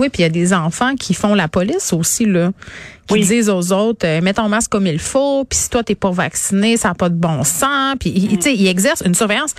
Oui, 0.00 0.08
puis 0.08 0.22
il 0.22 0.22
y 0.22 0.26
a 0.26 0.30
des 0.30 0.52
enfants 0.52 0.96
qui 0.96 1.14
font 1.14 1.34
la 1.34 1.46
police 1.46 1.92
aussi, 1.92 2.26
là, 2.26 2.50
qui 3.08 3.20
disent 3.20 3.48
aux 3.48 3.72
autres, 3.72 4.04
euh, 4.04 4.20
mets 4.20 4.34
ton 4.34 4.48
masque 4.48 4.72
comme 4.72 4.88
il 4.88 4.98
faut, 4.98 5.44
puis 5.44 5.56
si 5.56 5.70
toi 5.70 5.84
t'es 5.84 5.94
pas 5.94 6.10
vacciné, 6.10 6.76
ça 6.76 6.88
n'a 6.88 6.94
pas 6.94 7.08
de 7.08 7.14
bon 7.14 7.44
sens, 7.44 7.94
puis 8.00 8.10
mm. 8.10 8.28
tu 8.36 8.40
sais, 8.42 8.54
ils 8.54 8.66
exercent 8.66 9.04
une 9.06 9.14
surveillance. 9.14 9.54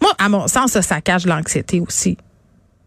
Moi, 0.00 0.12
à 0.18 0.28
mon 0.28 0.46
sens, 0.46 0.70
ça, 0.70 0.82
ça 0.82 1.00
cache 1.00 1.26
l'anxiété 1.26 1.80
aussi. 1.80 2.16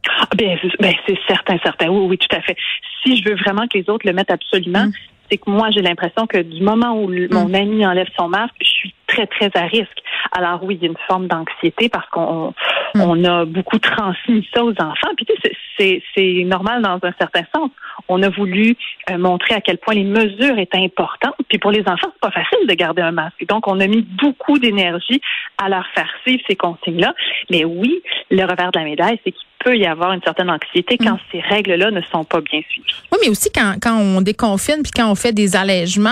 Ah, 0.10 0.28
ben, 0.36 0.58
ben 0.80 0.94
c'est 1.08 1.18
certain, 1.28 1.58
certain. 1.64 1.90
Oui, 1.90 2.08
oui, 2.08 2.18
tout 2.18 2.36
à 2.36 2.42
fait. 2.42 2.56
Si 3.04 3.18
je 3.18 3.30
veux 3.30 3.36
vraiment 3.36 3.68
que 3.68 3.78
les 3.78 3.90
autres 3.90 4.06
le 4.06 4.14
mettent 4.14 4.32
absolument, 4.32 4.86
mm. 4.86 4.94
c'est 5.30 5.38
que 5.38 5.50
moi, 5.50 5.70
j'ai 5.72 5.82
l'impression 5.82 6.28
que 6.28 6.38
du 6.38 6.62
moment 6.62 6.94
où 6.94 7.10
mon 7.32 7.50
mm. 7.50 7.56
ami 7.56 7.86
enlève 7.86 8.10
son 8.18 8.30
masque, 8.30 8.56
je 8.62 8.68
suis 8.68 8.94
très, 9.08 9.28
très 9.28 9.52
à 9.56 9.66
risque. 9.66 10.02
Alors 10.32 10.64
oui, 10.64 10.76
il 10.76 10.84
y 10.84 10.88
a 10.88 10.90
une 10.90 10.98
forme 11.08 11.28
d'anxiété 11.28 11.90
parce 11.90 12.10
qu'on 12.10 12.54
on 12.96 13.24
a 13.24 13.46
beaucoup 13.46 13.78
transmis 13.80 14.48
ça 14.54 14.64
aux 14.64 14.72
enfants. 14.72 15.12
Puis 15.16 15.26
tu 15.26 15.34
sais, 15.78 16.02
c'est 16.16 16.44
normal 16.46 16.82
dans 16.82 17.00
un 17.02 17.14
certain 17.20 17.44
sens. 17.56 17.70
On 18.08 18.22
a 18.24 18.30
voulu 18.30 18.76
euh, 19.10 19.18
montrer 19.18 19.56
à 19.56 19.62
quel 19.62 19.78
point 19.78 19.94
les 19.94 20.04
mesures 20.04 20.58
étaient 20.58 20.80
importantes. 20.80 21.36
Puis 21.50 21.60
pour 21.60 21.72
les 21.72 21.82
enfants, 21.82 22.10
c'est 22.14 22.22
pas 22.22 22.32
facile 22.32 22.68
de 22.68 22.74
garder 22.74 23.02
un 23.02 23.12
masque. 23.12 23.46
Donc, 23.48 23.68
on 23.68 23.80
a 23.80 23.88
mis 23.88 24.02
beaucoup 24.02 24.60
d'énergie 24.60 25.22
à 25.58 25.70
leur 25.70 25.86
faire 25.94 26.10
suivre 26.24 26.44
ces 26.48 26.56
consignes-là. 26.56 27.14
Mais 27.50 27.66
oui, 27.66 28.02
le 28.32 28.44
revers 28.44 28.72
de 28.72 28.80
la 28.80 28.86
médaille, 28.86 29.20
c'est 29.24 29.32
qu'il 29.32 29.48
peut 29.64 29.78
y 29.78 29.86
avoir 29.86 30.12
une 30.14 30.22
certaine 30.22 30.50
anxiété 30.50 30.98
quand 30.98 31.14
mm. 31.14 31.20
ces 31.32 31.40
règles-là 31.40 31.92
ne 31.92 32.02
sont 32.12 32.24
pas 32.24 32.42
bien 32.42 32.62
suivies. 32.70 32.94
Oui, 33.12 33.20
mais 33.22 33.30
aussi 33.30 33.50
quand, 33.54 33.76
quand 33.82 33.98
on 33.98 34.22
déconfine 34.22 34.82
puis 34.84 34.92
quand 34.96 35.10
on 35.10 35.16
fait 35.16 35.32
des 35.32 35.56
allègements, 35.56 36.12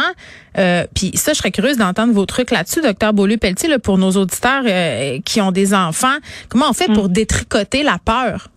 euh, 0.57 0.85
puis 0.95 1.11
ça, 1.15 1.33
je 1.33 1.37
serais 1.39 1.51
curieuse 1.51 1.77
d'entendre 1.77 2.13
vos 2.13 2.25
trucs 2.25 2.51
là-dessus, 2.51 2.81
docteur 2.81 3.13
Beaulieu-Pelletier, 3.13 3.69
là, 3.69 3.79
pour 3.79 3.97
nos 3.97 4.11
auditeurs 4.11 4.63
euh, 4.65 5.19
qui 5.25 5.41
ont 5.41 5.51
des 5.51 5.73
enfants. 5.73 6.17
Comment 6.49 6.69
on 6.69 6.73
fait 6.73 6.89
mm. 6.89 6.93
pour 6.93 7.09
détricoter 7.09 7.83
la 7.83 7.97
peur? 8.03 8.47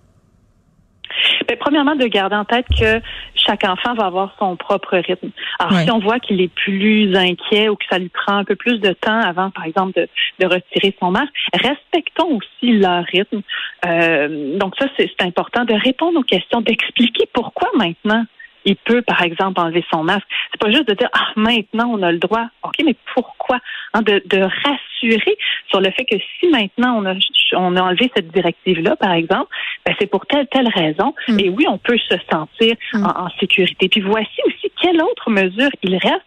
Premièrement, 1.56 1.96
de 1.96 2.06
garder 2.06 2.36
en 2.36 2.44
tête 2.44 2.66
que 2.78 3.00
chaque 3.34 3.64
enfant 3.64 3.94
va 3.94 4.06
avoir 4.06 4.34
son 4.38 4.56
propre 4.56 4.96
rythme. 4.96 5.30
Alors, 5.58 5.80
si 5.80 5.90
on 5.90 5.98
voit 5.98 6.18
qu'il 6.20 6.40
est 6.40 6.52
plus 6.54 7.14
inquiet 7.14 7.68
ou 7.68 7.76
que 7.76 7.84
ça 7.90 7.98
lui 7.98 8.08
prend 8.08 8.36
un 8.36 8.44
peu 8.44 8.56
plus 8.56 8.78
de 8.80 8.92
temps 8.92 9.20
avant, 9.20 9.50
par 9.50 9.64
exemple, 9.64 9.92
de, 10.00 10.08
de 10.40 10.46
retirer 10.46 10.96
son 11.00 11.10
masque, 11.10 11.32
respectons 11.52 12.38
aussi 12.38 12.78
leur 12.78 13.04
rythme. 13.04 13.42
Euh, 13.86 14.58
donc 14.58 14.74
ça, 14.78 14.86
c'est 14.96 15.22
important 15.22 15.64
de 15.64 15.74
répondre 15.74 16.18
aux 16.18 16.24
questions, 16.24 16.60
d'expliquer 16.60 17.28
pourquoi 17.32 17.68
maintenant 17.76 18.24
il 18.64 18.76
peut, 18.76 19.02
par 19.02 19.22
exemple, 19.22 19.60
enlever 19.60 19.84
son 19.92 20.04
masque. 20.04 20.26
C'est 20.50 20.60
pas 20.60 20.70
juste 20.70 20.88
de 20.88 20.94
dire 20.94 21.08
ah 21.12 21.28
maintenant 21.36 21.90
on 21.92 22.02
a 22.02 22.12
le 22.12 22.18
droit. 22.18 22.46
Ok, 22.62 22.74
mais 22.84 22.96
pourquoi? 23.14 23.58
Hein, 23.92 24.02
de, 24.02 24.22
de, 24.26 24.40
rassurer 24.40 25.36
sur 25.68 25.80
le 25.80 25.90
fait 25.90 26.04
que 26.04 26.16
si 26.38 26.48
maintenant 26.48 26.96
on 26.98 27.06
a 27.06 27.14
on 27.52 27.76
a 27.76 27.82
enlevé 27.82 28.10
cette 28.16 28.28
directive 28.28 28.80
là, 28.80 28.96
par 28.96 29.12
exemple, 29.12 29.48
ben 29.86 29.94
c'est 29.98 30.06
pour 30.06 30.26
telle 30.26 30.46
telle 30.48 30.68
raison. 30.68 31.14
Mm. 31.28 31.40
Et 31.40 31.48
oui, 31.50 31.66
on 31.68 31.78
peut 31.78 31.98
se 31.98 32.16
sentir 32.30 32.74
mm. 32.92 33.04
en, 33.04 33.28
sécurité. 33.40 33.88
Puis 33.88 34.00
voici 34.00 34.40
aussi 34.46 34.72
quelle 34.80 35.00
autre 35.02 35.30
mesure 35.30 35.70
il 35.82 35.96
reste 35.96 36.24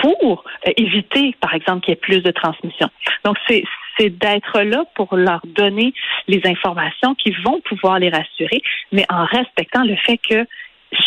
pour 0.00 0.44
euh, 0.66 0.72
éviter, 0.76 1.36
par 1.40 1.54
exemple, 1.54 1.84
qu'il 1.84 1.92
y 1.92 1.96
ait 1.96 2.00
plus 2.00 2.22
de 2.22 2.30
transmission. 2.30 2.88
Donc, 3.24 3.36
c'est 3.46 3.64
c'est 3.96 4.10
d'être 4.10 4.60
là 4.62 4.84
pour 4.96 5.14
leur 5.16 5.40
donner 5.44 5.94
les 6.26 6.40
informations 6.46 7.14
qui 7.14 7.30
vont 7.44 7.60
pouvoir 7.60 8.00
les 8.00 8.08
rassurer, 8.08 8.60
mais 8.90 9.04
en 9.08 9.24
respectant 9.24 9.84
le 9.84 9.94
fait 9.96 10.18
que 10.18 10.46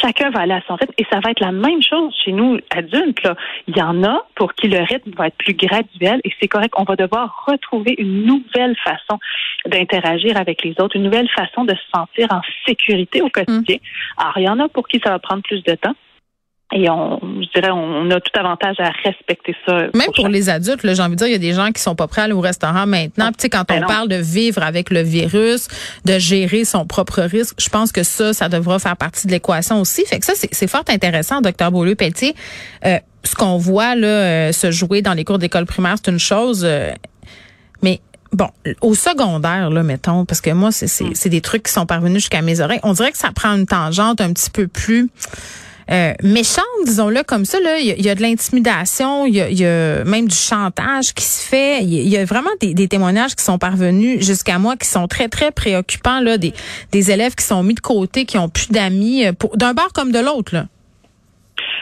chacun 0.02 0.30
va 0.30 0.42
aller 0.42 0.54
à 0.54 0.62
son 0.68 0.76
rythme 0.76 0.94
et 0.98 1.06
ça 1.12 1.20
va 1.20 1.32
être 1.32 1.40
la 1.40 1.52
même 1.52 1.82
chose 1.82 2.14
chez 2.24 2.32
nous 2.32 2.60
adultes. 2.72 3.24
Là. 3.24 3.36
Il 3.68 3.78
y 3.78 3.82
en 3.82 4.04
a 4.04 4.26
pour 4.36 4.54
qui 4.54 4.68
le 4.68 4.80
rythme 4.80 5.12
va 5.18 5.28
être 5.28 5.38
plus 5.38 5.54
graduel 5.54 6.22
et 6.24 6.32
c'est 6.40 6.48
correct. 6.48 6.74
On 6.78 6.84
va 6.84 6.96
devoir 6.96 7.46
retrouver 7.48 7.96
une 7.98 8.26
nouvelle 8.26 8.76
façon 8.84 9.20
d'interagir 9.66 10.38
avec 10.38 10.64
les 10.64 10.72
autres, 10.80 10.96
une 10.96 11.04
nouvelle 11.04 11.30
façon 11.30 11.66
de 11.66 11.74
se 11.74 11.90
sentir 11.94 12.28
en 12.32 12.42
sécurité 12.66 13.22
au 13.22 13.30
quotidien. 13.30 13.78
Mmh. 13.78 14.22
Alors, 14.22 14.38
il 14.38 14.44
y 14.44 14.50
en 14.50 14.60
a 14.60 14.70
pour 14.70 14.88
qui 14.88 15.00
ça 15.04 15.10
va 15.10 15.20
prendre 15.20 15.44
plus 15.44 15.64
de 15.64 15.76
temps. 15.76 15.96
Et 16.74 16.90
on, 16.90 17.20
je 17.22 17.48
dirais, 17.58 17.72
on 17.72 18.12
a 18.12 18.20
tout 18.20 18.38
avantage 18.38 18.76
à 18.80 18.92
respecter 19.06 19.56
ça. 19.66 19.84
Même 19.94 20.12
pour, 20.14 20.28
les 20.28 20.50
adultes, 20.50 20.82
j'ai 20.84 21.02
envie 21.02 21.12
de 21.12 21.16
dire, 21.16 21.28
il 21.28 21.32
y 21.32 21.36
a 21.36 21.40
des 21.40 21.54
gens 21.54 21.72
qui 21.72 21.82
sont 21.82 21.96
pas 21.96 22.08
prêts 22.08 22.22
à 22.22 22.24
aller 22.26 22.34
au 22.34 22.42
restaurant 22.42 22.86
maintenant. 22.86 23.30
tu 23.30 23.36
sais, 23.40 23.50
quand 23.50 23.64
ben 23.66 23.84
on 23.84 23.88
parle 23.88 24.10
de 24.10 24.18
vivre 24.18 24.62
avec 24.62 24.90
le 24.90 25.02
virus, 25.02 25.70
de 26.04 26.20
gérer 26.20 26.66
son 26.66 26.86
propre 26.86 27.22
risque, 27.22 27.56
je 27.58 27.70
pense 27.70 27.94
que 27.94 28.04
ça, 28.04 28.34
ça 28.34 28.50
devra 28.50 28.80
faire 28.80 28.98
partie 28.98 29.28
de 29.28 29.32
l'équation 29.32 29.80
aussi. 29.80 30.06
Fait 30.06 30.20
que 30.20 30.26
ça, 30.26 30.34
c'est 30.36 30.68
fort 30.70 30.84
intéressant, 30.90 31.40
docteur 31.40 31.72
Beaulieu-Pelletier. 31.72 32.36
Euh, 32.86 33.00
ce 33.24 33.36
qu'on 33.36 33.58
voit 33.58 33.96
là 33.96 34.08
euh, 34.08 34.52
se 34.52 34.70
jouer 34.70 35.02
dans 35.02 35.14
les 35.14 35.24
cours 35.24 35.40
d'école 35.40 35.66
primaire, 35.66 35.96
c'est 36.04 36.12
une 36.12 36.20
chose. 36.20 36.64
Euh, 36.66 36.92
mais 37.82 38.02
Bon, 38.34 38.50
au 38.82 38.94
secondaire, 38.94 39.70
là, 39.70 39.84
mettons, 39.84 40.26
parce 40.26 40.42
que 40.42 40.50
moi, 40.50 40.74
c'est 40.74 41.30
des 41.30 41.40
trucs 41.40 41.64
qui 41.64 41.72
sont 41.72 41.86
parvenus 41.86 42.24
jusqu'à 42.24 42.42
mes 42.42 42.60
oreilles. 42.60 42.82
On 42.84 42.92
dirait 42.92 43.14
que 43.14 43.18
ça 43.18 43.32
prend 43.34 43.56
une 43.56 43.66
tangente 43.66 44.20
un 44.20 44.34
petit 44.34 44.50
peu 44.50 44.68
plus 44.68 45.10
euh, 45.90 46.14
méchante, 46.24 46.66
disons-le 46.86 47.24
comme 47.24 47.46
ça. 47.46 47.60
Là, 47.60 47.80
il 47.80 48.02
y, 48.02 48.10
a 48.10 48.16
de 48.16 48.22
l'intimidation, 48.22 49.26
il 49.26 49.36
y, 49.36 49.66
a, 49.66 50.04
même 50.04 50.28
du 50.28 50.36
chantage 50.36 51.14
qui 51.14 51.24
se 51.24 51.48
fait. 51.48 51.82
Il 51.84 52.08
y, 52.08 52.18
a 52.18 52.26
vraiment 52.26 52.50
des, 52.60 52.88
témoignages 52.88 53.36
qui 53.36 53.44
sont 53.44 53.58
parvenus 53.58 54.26
jusqu'à 54.26 54.60
moi 54.60 54.76
qui 54.76 54.88
sont 54.88 55.08
très 55.08 55.30
très 55.30 55.52
préoccupants 55.52 56.20
là, 56.20 56.38
des, 56.38 56.54
élèves 57.12 57.36
qui 57.36 57.46
sont 57.46 57.64
mis 57.64 57.74
de 57.74 57.80
côté, 57.80 58.26
qui 58.26 58.38
ont 58.38 58.50
plus 58.50 58.70
d'amis, 58.70 59.26
euh, 59.26 59.32
d'un 59.56 59.74
bord 59.74 59.94
comme 59.94 60.12
de 60.12 60.20
l'autre. 60.20 60.54
Là. 60.54 60.66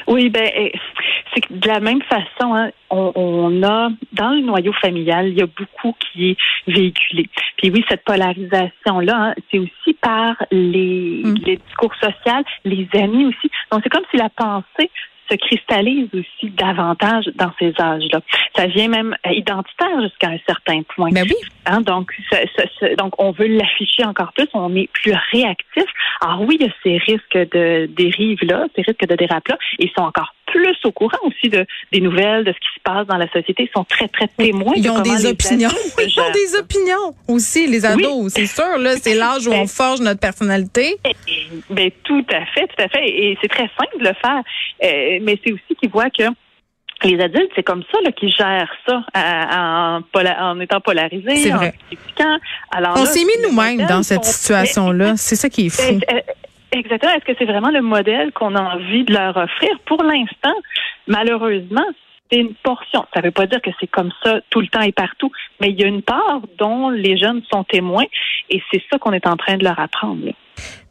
Oui, 0.08 0.30
ben 0.30 0.50
c'est 1.36 1.42
que 1.42 1.54
de 1.54 1.68
la 1.68 1.80
même 1.80 2.02
façon, 2.04 2.56
hein, 2.56 2.72
on, 2.90 3.62
a 3.64 3.90
dans 4.14 4.30
le 4.30 4.42
noyau 4.42 4.72
familial, 4.74 5.28
il 5.28 5.38
y 5.38 5.42
a 5.42 5.48
beaucoup 5.48 5.96
qui 6.00 6.32
est 6.32 6.38
véhiculé. 6.68 7.30
Puis 7.58 7.70
oui, 7.72 7.84
cette 7.90 8.04
polarisation-là, 8.06 9.16
hein, 9.16 9.34
c'est 9.52 9.60
aussi 9.60 9.94
par 10.02 10.36
les, 10.52 11.22
mm. 11.24 11.36
les 11.46 11.58
discours 11.58 11.94
sociaux, 11.96 12.44
les 12.64 12.88
amis 12.94 13.26
aussi. 13.26 13.52
Donc 13.72 13.82
c'est 13.84 13.90
comme 13.90 14.06
si 14.12 14.18
la 14.18 14.30
pensée 14.30 14.90
se 15.30 15.36
cristallise 15.38 16.10
aussi 16.14 16.52
davantage 16.52 17.26
dans 17.36 17.52
ces 17.60 17.74
âges-là. 17.80 18.22
Ça 18.56 18.68
vient 18.68 18.88
même 18.88 19.16
identitaire 19.26 20.02
jusqu'à 20.02 20.30
un 20.30 20.38
certain 20.48 20.82
point. 20.96 21.10
Ben 21.12 21.24
oui. 21.24 21.36
Hein, 21.66 21.82
donc, 21.82 22.12
donc, 22.98 23.20
on 23.20 23.32
veut 23.32 23.48
l'afficher 23.48 24.06
encore 24.06 24.34
plus. 24.34 24.48
On 24.54 24.76
est 24.76 24.90
plus 24.92 25.14
réactif. 25.32 25.86
Alors 26.22 26.42
oui, 26.42 26.58
il 26.60 26.68
y 26.68 26.70
a 26.70 26.74
ces 26.84 26.98
risques 26.98 27.52
de 27.52 27.88
dérive-là, 27.88 28.68
ces 28.76 28.84
risques 28.84 29.08
de 29.08 29.16
dérape-là. 29.16 29.58
Ils 29.80 29.90
sont 29.98 30.04
encore 30.04 30.36
plus 30.46 30.78
au 30.84 30.92
courant 30.92 31.18
aussi 31.24 31.50
de, 31.50 31.66
des 31.92 32.02
nouvelles, 32.02 32.44
de 32.44 32.52
ce 32.52 32.58
qui 32.58 32.76
se 32.76 32.82
passe 32.84 33.08
dans 33.08 33.18
la 33.18 33.28
société. 33.32 33.64
Ils 33.64 33.72
sont 33.76 33.84
très, 33.84 34.08
très 34.08 34.28
témoins. 34.28 34.74
Ils 34.76 34.90
ont 34.90 35.02
des 35.02 35.26
opinions. 35.26 35.70
Ils 36.00 36.20
ont 36.20 36.32
des 36.32 36.56
opinions 36.58 37.16
aussi, 37.28 37.68
les 37.68 37.86
ados. 37.86 38.34
C'est 38.34 38.46
sûr, 38.46 38.78
là, 38.78 38.96
c'est 38.98 39.16
l'âge 39.16 39.48
où 39.48 39.52
on 39.52 39.68
forge 39.76 40.02
notre 40.02 40.20
personnalité. 40.20 40.98
Ben, 41.70 41.92
tout 42.04 42.26
à 42.32 42.46
fait, 42.46 42.68
tout 42.68 42.84
à 42.84 42.88
fait. 42.88 43.08
Et 43.08 43.38
c'est 43.42 43.48
très 43.48 43.70
simple 43.80 44.00
de 44.00 44.08
le 44.08 44.14
faire. 44.14 44.42
Euh, 44.84 45.20
mais 45.22 45.40
c'est 45.44 45.52
aussi 45.52 45.76
qu'ils 45.80 45.90
voient 45.90 46.10
que 46.10 46.24
les 47.04 47.20
adultes, 47.20 47.52
c'est 47.56 47.64
comme 47.64 47.84
ça 47.92 48.12
qu'ils 48.12 48.34
gèrent 48.34 48.74
ça 48.88 49.04
en, 49.14 50.02
en, 50.14 50.60
étant 50.60 50.80
polarisés, 50.80 51.36
c'est 51.36 51.50
vrai. 51.50 51.74
Alors, 52.72 52.96
on 52.98 53.06
s'est 53.06 53.24
mis 53.24 53.50
nous-mêmes 53.50 53.86
dans 53.88 54.02
cette 54.02 54.24
situation-là. 54.24 55.14
C'est 55.18 55.36
ça 55.36 55.50
qui 55.50 55.68
est 55.68 55.70
fou. 55.70 56.00
Exactement. 56.76 57.14
Est-ce 57.14 57.26
que 57.26 57.34
c'est 57.40 57.46
vraiment 57.46 57.70
le 57.70 57.82
modèle 57.82 58.32
qu'on 58.34 58.54
a 58.56 58.62
envie 58.62 59.06
de 59.06 59.14
leur 59.14 59.38
offrir? 59.38 59.70
Pour 59.86 60.04
l'instant, 60.04 60.56
malheureusement, 61.08 61.86
c'est 62.30 62.40
une 62.40 62.54
portion. 62.64 63.06
Ça 63.14 63.22
ne 63.22 63.28
veut 63.28 63.32
pas 63.32 63.48
dire 63.48 63.62
que 63.62 63.70
c'est 63.80 63.88
comme 63.88 64.12
ça 64.24 64.40
tout 64.50 64.60
le 64.60 64.68
temps 64.68 64.82
et 64.82 64.92
partout, 64.92 65.32
mais 65.62 65.70
il 65.70 65.80
y 65.80 65.84
a 65.84 65.88
une 65.88 66.02
part 66.02 66.42
dont 66.58 66.90
les 66.90 67.18
jeunes 67.18 67.42
sont 67.50 67.64
témoins 67.64 68.06
et 68.50 68.62
c'est 68.72 68.82
ça 68.92 68.98
qu'on 69.00 69.14
est 69.14 69.26
en 69.26 69.38
train 69.38 69.58
de 69.58 69.64
leur 69.64 69.80
apprendre. 69.80 70.34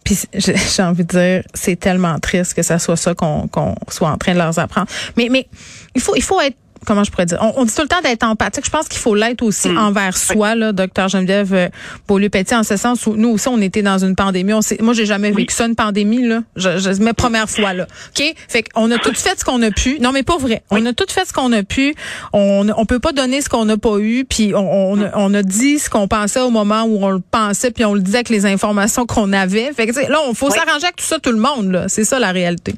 Puis 0.04 0.16
j'ai 0.34 0.82
envie 0.82 1.04
de 1.04 1.08
dire, 1.08 1.42
c'est 1.52 1.76
tellement 1.76 2.18
triste 2.18 2.54
que 2.54 2.62
ça 2.62 2.78
soit 2.78 2.96
ça 2.96 3.14
qu'on 3.14 3.48
soit 3.88 4.10
en 4.10 4.16
train 4.16 4.32
de 4.32 4.38
leur 4.38 4.58
apprendre. 4.58 4.88
Mais 5.16 5.28
mais 5.30 5.46
il 5.94 6.00
faut 6.00 6.14
il 6.16 6.22
faut 6.22 6.40
être 6.40 6.56
comment 6.86 7.04
je 7.04 7.10
pourrais 7.10 7.26
dire, 7.26 7.38
on, 7.56 7.64
dit 7.64 7.74
tout 7.74 7.82
le 7.82 7.88
temps 7.88 8.00
d'être 8.02 8.24
empathique. 8.24 8.64
Je 8.64 8.70
pense 8.70 8.88
qu'il 8.88 9.00
faut 9.00 9.14
l'être 9.14 9.42
aussi 9.42 9.68
mm. 9.68 9.78
envers 9.78 10.16
soi, 10.16 10.54
là, 10.54 10.72
docteur 10.72 11.08
Geneviève 11.08 11.54
euh, 11.54 11.68
Beaulieu-Petit, 12.08 12.54
en 12.54 12.62
ce 12.62 12.76
sens 12.76 13.06
où 13.06 13.14
nous 13.16 13.30
aussi, 13.30 13.48
on 13.48 13.60
était 13.60 13.82
dans 13.82 13.98
une 13.98 14.14
pandémie. 14.14 14.52
On 14.52 14.60
moi, 14.80 14.94
j'ai 14.94 15.06
jamais 15.06 15.30
vécu 15.30 15.54
ça, 15.54 15.66
une 15.66 15.76
pandémie, 15.76 16.26
là. 16.26 16.42
Je, 16.56 16.78
je, 16.78 17.02
mes 17.02 17.12
premières 17.12 17.48
fois, 17.48 17.72
là. 17.72 17.86
OK? 18.18 18.34
Fait 18.48 18.62
qu'on 18.62 18.90
a 18.90 18.98
tout 18.98 19.14
fait 19.14 19.38
ce 19.38 19.44
qu'on 19.44 19.62
a 19.62 19.70
pu. 19.70 19.98
Non, 20.00 20.12
mais 20.12 20.22
pas 20.22 20.36
vrai. 20.36 20.62
On 20.70 20.84
a 20.86 20.92
tout 20.92 21.06
fait 21.08 21.26
ce 21.26 21.32
qu'on 21.32 21.52
a 21.52 21.62
pu. 21.62 21.94
On, 22.32 22.66
on 22.76 22.86
peut 22.86 23.00
pas 23.00 23.12
donner 23.12 23.40
ce 23.40 23.48
qu'on 23.48 23.64
n'a 23.64 23.76
pas 23.76 23.98
eu. 23.98 24.24
Puis 24.24 24.54
on, 24.54 24.92
on, 24.92 25.10
on, 25.14 25.34
a 25.34 25.42
dit 25.42 25.78
ce 25.78 25.90
qu'on 25.90 26.08
pensait 26.08 26.40
au 26.40 26.50
moment 26.50 26.84
où 26.84 27.04
on 27.04 27.10
le 27.10 27.20
pensait, 27.20 27.70
puis 27.70 27.84
on 27.84 27.94
le 27.94 28.00
disait 28.00 28.18
avec 28.18 28.28
les 28.28 28.46
informations 28.46 29.06
qu'on 29.06 29.32
avait. 29.32 29.72
Fait 29.72 29.86
que, 29.86 30.10
là, 30.10 30.18
on 30.28 30.34
faut 30.34 30.50
s'arranger 30.50 30.84
avec 30.84 30.96
tout 30.96 31.04
ça, 31.04 31.18
tout 31.18 31.32
le 31.32 31.38
monde, 31.38 31.70
là. 31.70 31.88
C'est 31.88 32.04
ça, 32.04 32.18
la 32.18 32.32
réalité. 32.32 32.74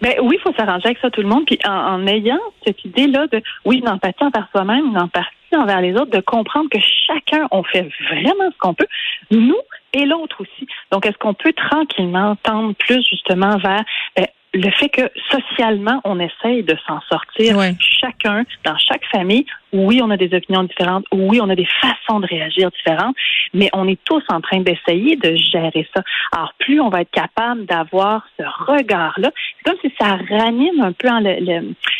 Ben 0.00 0.14
oui, 0.22 0.36
il 0.38 0.40
faut 0.40 0.54
s'arranger 0.54 0.86
avec 0.86 0.98
ça 0.98 1.10
tout 1.10 1.22
le 1.22 1.28
monde. 1.28 1.46
Puis 1.46 1.58
en, 1.66 2.06
ayant 2.06 2.40
cette 2.64 2.84
idée-là 2.84 3.26
de 3.28 3.42
oui, 3.64 3.78
une 3.78 3.88
empathie 3.88 4.24
envers 4.24 4.48
soi-même, 4.50 4.86
une 4.86 4.98
empathie 4.98 5.28
envers 5.56 5.80
les 5.80 5.94
autres, 5.94 6.10
de 6.10 6.20
comprendre 6.20 6.68
que 6.70 6.78
chacun 7.06 7.46
on 7.50 7.62
fait 7.62 7.88
vraiment 8.10 8.50
ce 8.52 8.58
qu'on 8.58 8.74
peut, 8.74 8.86
nous 9.30 9.56
et 9.94 10.04
l'autre 10.04 10.40
aussi. 10.40 10.66
Donc 10.92 11.06
est-ce 11.06 11.16
qu'on 11.18 11.34
peut 11.34 11.52
tranquillement 11.54 12.36
tendre 12.42 12.74
plus 12.74 13.02
justement 13.08 13.56
vers 13.56 13.84
ben, 14.16 14.26
le 14.54 14.70
fait 14.70 14.88
que 14.88 15.02
socialement, 15.30 16.00
on 16.04 16.18
essaye 16.18 16.62
de 16.62 16.76
s'en 16.86 17.00
sortir, 17.02 17.56
chacun, 17.78 18.44
dans 18.64 18.76
chaque 18.78 19.04
famille, 19.06 19.44
oui, 19.72 20.00
on 20.02 20.10
a 20.10 20.16
des 20.16 20.34
opinions 20.34 20.62
différentes, 20.64 21.04
oui, 21.12 21.38
on 21.42 21.50
a 21.50 21.54
des 21.54 21.68
façons 21.80 22.20
de 22.20 22.26
réagir 22.26 22.70
différentes, 22.70 23.14
mais 23.52 23.68
on 23.74 23.86
est 23.86 24.02
tous 24.04 24.22
en 24.30 24.40
train 24.40 24.60
d'essayer 24.60 25.16
de 25.16 25.36
gérer 25.36 25.86
ça. 25.94 26.02
Alors, 26.32 26.54
plus 26.58 26.80
on 26.80 26.88
va 26.88 27.02
être 27.02 27.10
capable 27.10 27.66
d'avoir 27.66 28.26
ce 28.38 28.44
regard-là, 28.44 29.30
c'est 29.58 29.70
comme 29.70 29.80
si 29.82 29.92
ça 30.00 30.16
ranime 30.30 30.80
un 30.80 30.92
peu 30.92 31.08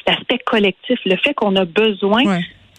l'aspect 0.07 0.39
collectif, 0.39 0.99
le 1.05 1.17
fait 1.17 1.35
qu'on 1.35 1.55
a 1.57 1.67
besoin 1.67 2.23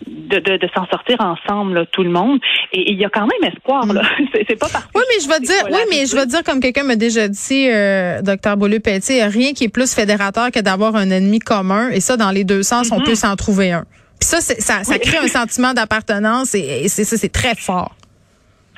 de, 0.07 0.39
de, 0.39 0.57
de 0.57 0.69
s'en 0.75 0.85
sortir 0.87 1.17
ensemble, 1.19 1.87
tout 1.91 2.03
le 2.03 2.09
monde. 2.09 2.39
Et 2.71 2.91
il 2.91 2.99
y 2.99 3.05
a 3.05 3.09
quand 3.09 3.27
même 3.27 3.51
espoir. 3.51 3.85
Là. 3.87 4.01
C'est 4.33 4.59
pas 4.59 4.69
parfait. 4.69 4.87
Oui, 4.95 5.01
mais 5.09 5.23
je 5.23 5.29
vais 5.29 5.39
dire, 5.39 5.63
oui, 5.71 5.79
mais 5.89 6.05
je 6.05 6.15
vais 6.15 6.25
dire 6.25 6.43
comme 6.43 6.59
quelqu'un 6.59 6.83
m'a 6.83 6.95
déjà 6.95 7.27
dit, 7.27 7.69
euh, 7.69 8.21
docteur 8.21 8.57
Beaulieu-Petit, 8.57 9.21
rien 9.23 9.53
qui 9.53 9.65
est 9.65 9.69
plus 9.69 9.93
fédérateur 9.93 10.51
que 10.51 10.59
d'avoir 10.59 10.95
un 10.95 11.09
ennemi 11.09 11.39
commun. 11.39 11.89
Et 11.89 11.99
ça, 11.99 12.17
dans 12.17 12.31
les 12.31 12.43
deux 12.43 12.63
sens, 12.63 12.91
on 12.91 12.99
mm-hmm. 12.99 13.05
peut 13.05 13.15
s'en 13.15 13.35
trouver 13.35 13.71
un. 13.71 13.85
Puis 14.19 14.27
ça, 14.27 14.41
ça, 14.41 14.83
ça 14.83 14.99
crée 14.99 15.17
un 15.17 15.27
sentiment 15.39 15.73
d'appartenance 15.73 16.53
et, 16.55 16.87
c'est 16.87 17.05
ça, 17.05 17.17
c'est 17.17 17.31
très 17.31 17.55
fort. 17.55 17.95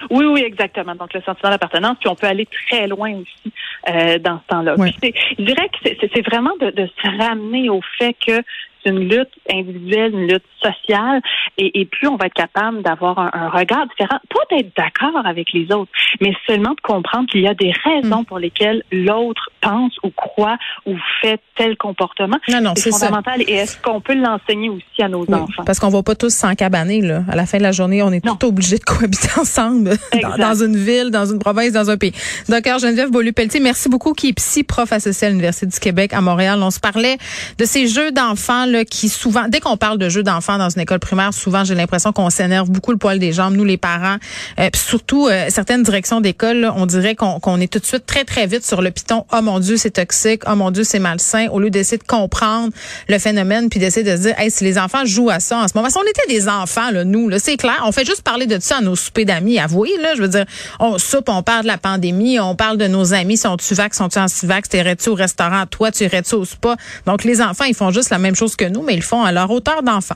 Oui, 0.10 0.26
oui, 0.26 0.42
exactement. 0.42 0.96
Donc, 0.96 1.14
le 1.14 1.22
sentiment 1.22 1.52
d'appartenance, 1.52 1.98
puis 2.00 2.10
on 2.10 2.16
peut 2.16 2.26
aller 2.26 2.48
très 2.68 2.88
loin 2.88 3.14
aussi 3.14 3.54
euh, 3.88 4.18
dans 4.18 4.40
ce 4.40 4.48
temps-là. 4.48 4.76
Je 4.78 5.44
dirais 5.44 5.70
que 5.70 5.90
c'est 6.14 6.26
vraiment 6.26 6.56
de, 6.60 6.72
de, 6.72 6.88
se 6.88 7.24
ramener 7.24 7.70
au 7.70 7.82
fait 8.00 8.16
que 8.26 8.42
c'est 8.84 8.92
une 8.92 9.10
lutte 9.10 9.32
individuelle, 9.52 10.14
une 10.14 10.28
lutte 10.28 10.44
sociale, 10.62 11.22
et, 11.58 11.86
plus 11.86 12.08
on 12.08 12.16
va 12.16 12.28
être 12.28 12.34
capable 12.34 12.82
d'avoir 12.82 13.20
un, 13.20 13.50
regard 13.50 13.86
différent, 13.88 14.20
pas 14.30 14.56
d'être 14.56 14.72
d'accord 14.76 15.26
avec 15.26 15.52
les 15.54 15.72
autres, 15.74 15.92
mais 16.20 16.34
seulement 16.48 16.72
de 16.72 16.82
comprendre 16.82 17.28
qu'il 17.30 17.42
y 17.42 17.48
a 17.48 17.54
des 17.54 17.72
raisons 17.84 18.22
mm. 18.22 18.26
pour 18.26 18.40
lesquelles 18.40 18.84
l'autre 18.92 19.50
pense 19.62 19.94
ou 20.04 20.10
croit 20.10 20.58
ou 20.86 20.96
fait 21.22 21.40
tel 21.56 21.78
comportement. 21.78 22.38
Non, 22.50 22.62
non, 22.62 22.74
c'est 22.76 22.92
fondamental. 22.92 23.42
Et 23.42 23.54
est-ce 23.54 23.80
qu'on 23.82 24.02
peut 24.02 24.16
l'enseigner 24.16 24.70
aussi 24.70 25.02
à 25.02 25.08
nos 25.08 25.24
enfants? 25.32 25.64
Parce 25.66 25.80
qu'on 25.80 25.90
va 25.90 26.04
pas 26.04 26.16
tous 26.16 26.34
s'encabaner, 26.34 27.02
là. 27.02 27.24
À 27.30 27.36
la 27.36 27.46
fin 27.46 27.58
de 27.58 27.64
la 27.64 27.72
journée, 27.72 28.02
on 28.02 28.12
est 28.12 28.22
tous 28.22 28.48
obligés 28.48 28.78
de 28.78 28.84
cohabiter 28.84 29.30
ensemble 29.40 29.92
dans, 30.38 30.64
une 30.64 30.76
ville, 30.76 31.12
dans 31.12 31.26
une 31.26 31.40
province, 31.40 31.72
dans 31.72 31.90
un 31.90 31.98
pays. 31.98 32.14
Docteur 32.50 32.80
Geneviève 32.80 33.12
Beaulieu-Pelletier, 33.12 33.60
merci 33.60 33.90
beaucoup, 33.90 34.14
qui 34.14 34.30
est 34.30 34.34
psy, 34.34 34.64
prof 34.64 34.92
associé 34.92 35.28
à 35.28 35.30
l'Université 35.30 35.66
du 35.68 35.80
Québec 35.80 36.14
à 36.14 36.22
Montréal. 36.22 36.60
On 36.64 36.72
se 36.72 36.80
parlait 36.80 37.18
de 37.58 37.66
ces 37.66 37.88
jeux 37.88 38.12
d'enfants 38.12 38.66
qui 38.84 39.10
souvent, 39.10 39.48
dès 39.48 39.60
qu'on 39.60 39.78
parle 39.78 39.98
de 39.98 40.10
jeux 40.10 40.24
d'enfants 40.24 40.58
dans 40.58 40.70
une 40.70 40.82
école 40.82 41.00
primaire, 41.00 41.34
souvent 41.34 41.64
j'ai 41.64 41.76
l'impression 41.76 42.12
qu'on 42.12 42.30
s'énerve 42.30 42.70
beaucoup 42.70 42.92
le 42.92 42.98
poil 42.98 43.20
des 43.20 43.34
jambes, 43.34 43.56
nous 43.56 43.64
les 43.64 43.78
parents, 43.78 44.18
euh, 44.60 44.70
surtout 44.76 45.28
euh, 45.28 45.48
certaines 45.50 45.84
directions 45.84 46.22
d'école, 46.22 46.72
on 46.76 46.86
dirait 46.86 47.16
qu'on 47.16 47.60
est 47.60 47.72
tout 47.72 47.80
de 47.80 47.86
suite 47.86 48.06
très 48.06 48.24
très 48.24 48.48
vite 48.48 48.66
sur 48.66 48.82
le 48.82 48.92
piton. 48.92 49.26
Oh 49.34 49.42
mon 49.42 49.60
Dieu, 49.60 49.78
c'est 49.78 49.92
toxique. 49.92 50.44
Oh 50.48 50.56
mon 50.56 50.72
Dieu, 50.72 50.84
c'est 50.84 51.00
malsain. 51.00 51.48
Au 51.52 51.60
lieu 51.60 51.70
d'essayer 51.70 51.98
de 51.98 52.04
comprendre 52.04 52.72
le 53.08 53.20
phénomène 53.20 53.70
puis 53.70 53.80
d'essayer 53.80 54.10
de 54.10 54.16
se 54.16 54.22
dire, 54.24 54.40
hey, 54.40 54.52
si 54.52 54.64
les 54.64 54.78
enfants 54.78 55.06
jouent 55.06 55.30
à 55.30 55.40
ça 55.40 55.58
en 55.58 55.68
ce 55.68 55.74
moment, 55.76 55.90
si 55.90 55.98
on 55.98 56.04
était 56.04 56.28
des 56.28 56.48
enfants 56.48 56.92
là, 56.92 57.04
nous, 57.04 57.30
là, 57.30 57.40
c'est 57.40 57.58
clair, 57.58 57.82
on 57.86 57.92
fait 57.92 58.06
juste 58.06 58.22
parler 58.22 58.46
de 58.46 58.60
ça 58.60 58.78
à 58.78 58.82
nos 58.82 58.96
soupers 58.96 59.26
d'amis, 59.26 59.60
avouez 59.60 59.98
là, 60.02 60.16
je 60.16 60.22
veux 60.22 60.28
dire, 60.28 60.46
on 60.80 60.98
soupe, 60.98 61.30
on 61.30 61.44
parle 61.44 61.64
de 61.64 61.68
la 61.68 61.78
pandémie, 61.78 62.40
on 62.40 62.56
parle 62.56 62.78
de 62.78 62.88
nos 62.88 63.14
amis, 63.14 63.38
sont-tu 63.38 63.74
vax, 63.74 63.98
sont-tu 63.98 64.20
anti-vax, 64.20 64.70
t'irais-tu 64.70 65.10
au 65.10 65.16
restaurant, 65.16 65.66
toi, 65.66 65.92
tu 65.92 66.04
irais-tu 66.04 66.36
au 66.36 66.46
spa? 66.46 66.76
Donc 67.06 67.24
les 67.24 67.42
enfants, 67.42 67.66
ils 67.66 67.76
font 67.76 67.92
juste 67.92 68.10
la 68.10 68.20
même 68.20 68.36
chose 68.36 68.56
nous, 68.66 68.82
mais 68.82 68.96
ils 68.96 69.04
font 69.04 69.24
à 69.24 69.32
leur 69.32 69.50
hauteur 69.52 69.84
d'enfant. 69.84 70.16